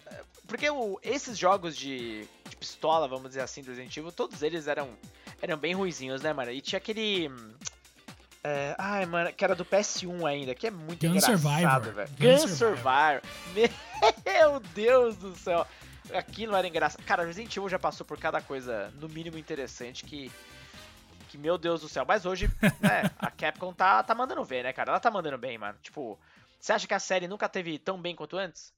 Porque 0.47 0.69
o, 0.69 0.99
esses 1.01 1.37
jogos 1.37 1.75
de, 1.75 2.27
de, 2.49 2.55
pistola, 2.57 3.07
vamos 3.07 3.29
dizer 3.29 3.41
assim, 3.41 3.61
do 3.61 3.69
Resident 3.69 3.95
Evil, 3.97 4.11
todos 4.11 4.41
eles 4.43 4.67
eram, 4.67 4.89
eram 5.41 5.57
bem 5.57 5.73
ruizinhos, 5.73 6.21
né, 6.21 6.31
mano? 6.33 6.51
E 6.51 6.61
tinha 6.61 6.77
aquele. 6.77 7.31
É, 8.43 8.75
ai, 8.77 9.05
mano, 9.07 9.33
que 9.33 9.43
era 9.43 9.55
do 9.55 9.65
PS1 9.65 10.27
ainda, 10.27 10.53
que 10.53 10.67
é 10.67 10.71
muito 10.71 11.01
Gun 11.01 11.15
engraçado, 11.15 11.91
velho. 11.91 12.09
Gun, 12.19 12.37
Gun 12.41 12.47
Survivor. 12.47 13.21
Meu 14.23 14.59
Deus 14.75 15.15
do 15.17 15.35
céu. 15.35 15.65
Aquilo 16.13 16.55
era 16.55 16.67
engraçado. 16.67 17.03
Cara, 17.03 17.25
Resident 17.25 17.55
Evil 17.57 17.69
já 17.69 17.79
passou 17.79 18.05
por 18.05 18.19
cada 18.19 18.39
coisa, 18.41 18.93
no 18.99 19.09
mínimo, 19.09 19.37
interessante 19.37 20.05
que. 20.05 20.31
Que, 21.29 21.37
meu 21.37 21.57
Deus 21.57 21.81
do 21.81 21.89
céu. 21.89 22.05
Mas 22.07 22.25
hoje, 22.25 22.49
né, 22.79 23.09
a 23.17 23.31
Capcom 23.31 23.73
tá, 23.73 24.03
tá 24.03 24.13
mandando 24.15 24.43
ver, 24.43 24.63
né, 24.63 24.73
cara? 24.73 24.91
Ela 24.91 24.99
tá 24.99 25.11
mandando 25.11 25.37
bem, 25.37 25.57
mano. 25.57 25.77
Tipo, 25.81 26.19
você 26.59 26.73
acha 26.73 26.87
que 26.87 26.93
a 26.93 26.99
série 26.99 27.27
nunca 27.27 27.49
teve 27.49 27.77
tão 27.77 28.01
bem 28.01 28.15
quanto 28.15 28.37
antes? 28.37 28.73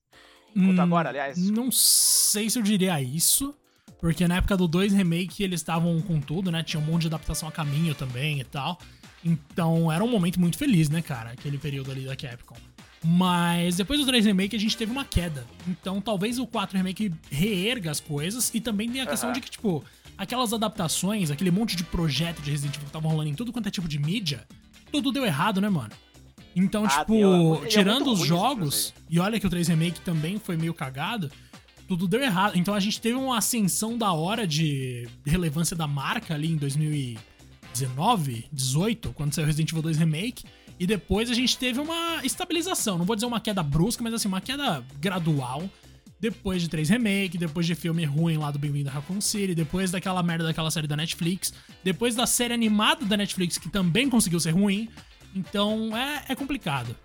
Quanto 0.54 0.80
hum, 0.80 0.82
agora, 0.82 1.10
aliás? 1.10 1.38
Não 1.50 1.72
sei 1.72 2.50
se 2.50 2.58
eu 2.58 2.64
diria 2.64 3.02
isso. 3.02 3.56
Porque 4.00 4.28
na 4.28 4.38
época 4.38 4.56
do 4.56 4.68
2 4.68 4.94
Remake 4.94 5.44
eles 5.44 5.62
estavam 5.62 6.00
com 6.02 6.20
tudo, 6.22 6.52
né? 6.52 6.64
Tinha 6.64 6.80
um 6.80 6.86
monte 6.86 7.02
de 7.02 7.08
adaptação 7.08 7.50
a 7.50 7.52
caminho 7.52 7.96
também 7.96 8.40
e 8.40 8.44
tal. 8.44 8.78
Então 9.24 9.92
era 9.92 10.04
um 10.04 10.08
momento 10.08 10.40
muito 10.40 10.58
feliz, 10.58 10.90
né, 10.90 11.02
cara? 11.02 11.32
Aquele 11.32 11.58
período 11.58 11.92
ali 11.92 12.06
da 12.06 12.16
Capcom. 12.16 12.56
Mas 13.10 13.78
depois 13.78 14.02
do 14.02 14.06
3 14.06 14.26
Remake 14.26 14.54
a 14.54 14.60
gente 14.60 14.76
teve 14.76 14.92
uma 14.92 15.06
queda. 15.06 15.48
Então 15.66 16.02
talvez 16.02 16.38
o 16.40 16.46
4 16.46 16.76
Remake 16.76 17.14
reerga 17.32 17.90
as 17.90 18.02
coisas. 18.02 18.52
E 18.54 18.60
também 18.60 18.90
tem 18.90 19.00
a 19.00 19.06
questão 19.06 19.30
uhum. 19.30 19.34
de 19.34 19.40
que, 19.40 19.50
tipo, 19.50 19.82
aquelas 20.18 20.52
adaptações, 20.52 21.32
aquele 21.32 21.50
monte 21.50 21.78
de 21.78 21.86
projeto 21.86 22.42
de 22.42 22.52
Resident 22.52 22.76
Evil 22.76 22.88
que 22.88 22.92
tava 22.92 23.08
rolando 23.08 23.30
em 23.30 23.34
tudo 23.34 23.54
quanto 23.54 23.68
é 23.68 23.72
tipo 23.72 23.88
de 23.88 23.98
mídia, 23.98 24.46
tudo 24.92 25.12
deu 25.14 25.26
errado, 25.26 25.62
né, 25.62 25.70
mano? 25.70 25.92
Então, 26.54 26.84
ah, 26.86 26.90
tipo, 26.90 27.64
é 27.64 27.68
tirando 27.68 28.12
os 28.12 28.26
jogos, 28.26 28.94
e 29.10 29.20
olha 29.20 29.40
que 29.40 29.48
o 29.48 29.50
3 29.50 29.70
Remake 29.70 30.02
também 30.02 30.38
foi 30.40 30.58
meio 30.58 30.74
cagado, 30.74 31.32
tudo 31.88 32.08
deu 32.08 32.22
errado. 32.22 32.58
Então 32.58 32.74
a 32.74 32.80
gente 32.80 33.00
teve 33.00 33.16
uma 33.16 33.38
ascensão 33.38 33.98
da 33.98 34.12
hora 34.12 34.46
de 34.46 35.08
relevância 35.26 35.78
da 35.78 35.88
marca 35.88 36.34
ali 36.34 36.52
em 36.52 36.58
2019, 36.58 38.48
18, 38.52 39.14
quando 39.14 39.34
saiu 39.34 39.46
Resident 39.46 39.70
Evil 39.70 39.84
2 39.84 39.98
Remake. 39.98 40.44
E 40.80 40.86
depois 40.86 41.30
a 41.30 41.34
gente 41.34 41.58
teve 41.58 41.80
uma 41.80 42.24
estabilização. 42.24 42.98
Não 42.98 43.06
vou 43.06 43.16
dizer 43.16 43.26
uma 43.26 43.40
queda 43.40 43.64
brusca, 43.64 44.04
mas 44.04 44.14
assim, 44.14 44.28
uma 44.28 44.42
queda 44.42 44.84
gradual. 45.00 45.68
Depois 46.20 46.62
de 46.62 46.68
três 46.68 46.90
remake, 46.90 47.38
depois 47.38 47.66
de 47.66 47.76
filme 47.76 48.04
ruim 48.04 48.38
lá 48.38 48.50
do 48.50 48.58
Bem-vindo 48.58 48.90
a 48.90 48.92
Raccoon 48.92 49.22
City, 49.22 49.54
depois 49.54 49.92
daquela 49.92 50.24
merda 50.24 50.46
daquela 50.46 50.72
série 50.72 50.88
da 50.88 50.96
Netflix, 50.96 51.54
depois 51.84 52.16
da 52.16 52.26
série 52.26 52.54
animada 52.54 53.06
da 53.06 53.16
Netflix, 53.16 53.58
que 53.58 53.70
também 53.70 54.10
conseguiu 54.10 54.40
ser 54.40 54.52
ruim. 54.52 54.90
Então 55.36 55.96
é, 55.96 56.26
é 56.30 56.36
complicado. 56.36 56.96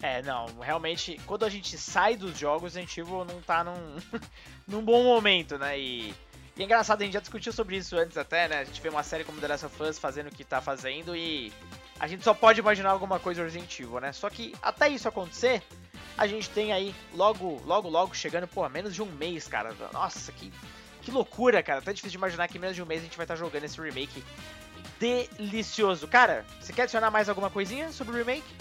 É, 0.00 0.20
não, 0.22 0.46
realmente, 0.58 1.20
quando 1.26 1.44
a 1.44 1.48
gente 1.48 1.78
sai 1.78 2.16
dos 2.16 2.36
jogos, 2.36 2.76
a 2.76 2.80
gente 2.80 3.00
não 3.02 3.40
tá 3.46 3.62
num, 3.62 4.20
num 4.66 4.84
bom 4.84 5.04
momento, 5.04 5.56
né? 5.58 5.78
E, 5.78 6.14
e 6.56 6.62
é 6.62 6.64
engraçado, 6.64 7.02
a 7.02 7.04
gente 7.04 7.14
já 7.14 7.20
discutiu 7.20 7.52
sobre 7.52 7.76
isso 7.76 7.96
antes 7.96 8.16
até, 8.16 8.48
né? 8.48 8.58
A 8.60 8.64
gente 8.64 8.80
vê 8.80 8.88
uma 8.88 9.02
série 9.02 9.22
como 9.22 9.40
The 9.40 9.48
Last 9.48 9.66
of 9.66 9.82
Us 9.82 9.98
fazendo 9.98 10.26
o 10.26 10.34
que 10.34 10.44
tá 10.44 10.60
fazendo 10.60 11.14
e 11.14 11.52
a 12.02 12.08
gente 12.08 12.24
só 12.24 12.34
pode 12.34 12.58
imaginar 12.58 12.90
alguma 12.90 13.20
coisa 13.20 13.46
Evil, 13.46 14.00
né? 14.00 14.12
Só 14.12 14.28
que 14.28 14.52
até 14.60 14.88
isso 14.88 15.06
acontecer, 15.06 15.62
a 16.18 16.26
gente 16.26 16.50
tem 16.50 16.72
aí 16.72 16.92
logo, 17.14 17.62
logo, 17.64 17.88
logo 17.88 18.12
chegando, 18.12 18.48
pô, 18.48 18.68
menos 18.68 18.92
de 18.92 19.00
um 19.00 19.06
mês, 19.06 19.46
cara. 19.46 19.72
Nossa, 19.92 20.32
que, 20.32 20.52
que 21.00 21.12
loucura, 21.12 21.62
cara. 21.62 21.78
Até 21.78 21.92
difícil 21.92 22.10
de 22.10 22.16
imaginar 22.16 22.48
que 22.48 22.58
em 22.58 22.60
menos 22.60 22.74
de 22.74 22.82
um 22.82 22.86
mês 22.86 23.02
a 23.02 23.04
gente 23.04 23.16
vai 23.16 23.22
estar 23.22 23.36
jogando 23.36 23.62
esse 23.62 23.80
remake 23.80 24.24
delicioso. 24.98 26.08
Cara, 26.08 26.44
você 26.60 26.72
quer 26.72 26.82
adicionar 26.82 27.12
mais 27.12 27.28
alguma 27.28 27.48
coisinha 27.48 27.92
sobre 27.92 28.14
o 28.14 28.18
remake? 28.18 28.52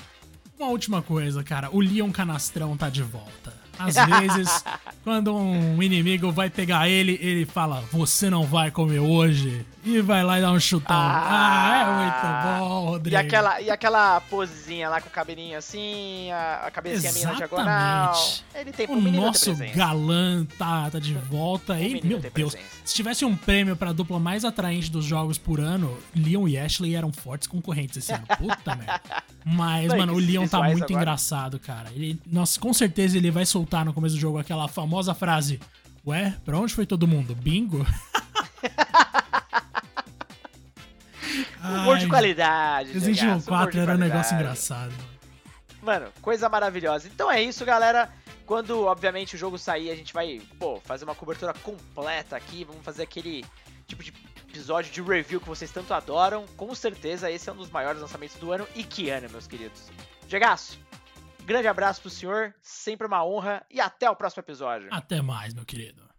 Uma 0.59 0.69
última 0.69 1.01
coisa, 1.01 1.43
cara. 1.43 1.67
O 1.71 1.81
Leon 1.81 2.11
Canastrão 2.11 2.77
tá 2.77 2.91
de 2.91 3.01
volta. 3.01 3.60
Às 3.87 3.95
vezes, 3.95 4.63
quando 5.03 5.35
um 5.35 5.81
inimigo 5.81 6.31
vai 6.31 6.49
pegar 6.49 6.87
ele, 6.87 7.17
ele 7.21 7.45
fala: 7.45 7.83
Você 7.91 8.29
não 8.29 8.43
vai 8.43 8.71
comer 8.71 8.99
hoje. 8.99 9.65
E 9.83 9.99
vai 9.99 10.23
lá 10.23 10.37
e 10.37 10.41
dá 10.41 10.51
um 10.51 10.59
chutão. 10.59 10.95
Ah, 10.95 11.71
ah 11.71 11.81
é 11.81 12.03
muito 12.03 12.59
bom, 12.59 12.85
Rodrigo. 12.91 13.15
E 13.15 13.17
aquela, 13.17 13.61
e 13.61 13.69
aquela 13.71 14.21
posezinha 14.21 14.87
lá 14.87 15.01
com 15.01 15.09
o 15.09 15.11
cabelinho 15.11 15.57
assim, 15.57 16.31
a, 16.31 16.67
a 16.67 16.71
cabecinha 16.71 17.11
minha 17.13 17.27
na 17.29 17.33
diagonal. 17.33 18.13
Ele 18.53 18.71
tem 18.71 18.85
O 18.87 19.01
nosso 19.01 19.55
galã 19.75 20.45
tá, 20.57 20.89
tá 20.91 20.99
de 20.99 21.15
volta. 21.15 21.73
aí. 21.73 21.99
meu 22.03 22.19
Deus, 22.19 22.53
presença. 22.53 22.59
se 22.85 22.93
tivesse 22.93 23.25
um 23.25 23.35
prêmio 23.35 23.75
pra 23.75 23.91
dupla 23.91 24.19
mais 24.19 24.45
atraente 24.45 24.91
dos 24.91 25.03
jogos 25.03 25.39
por 25.39 25.59
ano, 25.59 25.97
Leon 26.15 26.47
e 26.47 26.59
Ashley 26.59 26.95
eram 26.95 27.11
fortes 27.11 27.47
concorrentes 27.47 27.97
esse 27.97 28.13
ano. 28.13 28.25
Puta 28.37 28.75
merda. 28.77 29.23
Mas, 29.43 29.87
Não, 29.87 29.97
mano, 29.97 30.13
o 30.13 30.19
Leon 30.19 30.47
tá 30.47 30.61
muito 30.61 30.83
agora. 30.83 30.93
engraçado, 30.93 31.59
cara. 31.59 31.89
Ele, 31.95 32.19
nossa, 32.31 32.59
com 32.59 32.71
certeza 32.71 33.17
ele 33.17 33.31
vai 33.31 33.47
soltar 33.47 33.70
no 33.85 33.93
começo 33.93 34.15
do 34.15 34.21
jogo 34.21 34.37
aquela 34.37 34.67
famosa 34.67 35.13
frase: 35.13 35.59
Ué, 36.05 36.35
pra 36.43 36.57
onde 36.57 36.73
foi 36.73 36.85
todo 36.85 37.07
mundo? 37.07 37.33
Bingo? 37.33 37.85
Humor 41.63 41.97
de 41.97 42.07
qualidade. 42.07 42.91
Resident 42.91 43.21
Evil 43.21 43.41
4 43.43 43.79
era 43.79 43.93
um 43.93 43.97
negócio 43.97 44.35
engraçado. 44.35 44.93
Mano, 45.81 46.07
coisa 46.21 46.49
maravilhosa. 46.49 47.07
Então 47.07 47.31
é 47.31 47.41
isso, 47.41 47.63
galera. 47.65 48.09
Quando, 48.45 48.83
obviamente, 48.85 49.35
o 49.35 49.37
jogo 49.37 49.57
sair, 49.57 49.89
a 49.89 49.95
gente 49.95 50.13
vai, 50.13 50.41
pô, 50.59 50.81
fazer 50.83 51.05
uma 51.05 51.15
cobertura 51.15 51.53
completa 51.53 52.35
aqui. 52.35 52.65
Vamos 52.65 52.83
fazer 52.83 53.03
aquele 53.03 53.45
tipo 53.87 54.03
de 54.03 54.13
episódio 54.49 54.91
de 54.91 55.01
review 55.01 55.39
que 55.39 55.47
vocês 55.47 55.71
tanto 55.71 55.93
adoram. 55.93 56.45
Com 56.57 56.73
certeza, 56.75 57.31
esse 57.31 57.49
é 57.49 57.53
um 57.53 57.57
dos 57.57 57.69
maiores 57.69 58.01
lançamentos 58.01 58.35
do 58.37 58.51
ano. 58.51 58.67
E 58.75 58.83
que 58.83 59.09
ano, 59.09 59.29
meus 59.29 59.47
queridos. 59.47 59.83
Gegaço, 60.27 60.79
grande 61.51 61.67
abraço 61.67 62.01
pro 62.01 62.09
senhor. 62.09 62.53
Sempre 62.61 63.05
uma 63.05 63.25
honra. 63.25 63.65
E 63.69 63.79
até 63.81 64.09
o 64.09 64.15
próximo 64.15 64.41
episódio. 64.41 64.87
Até 64.91 65.21
mais, 65.21 65.53
meu 65.53 65.65
querido. 65.65 66.10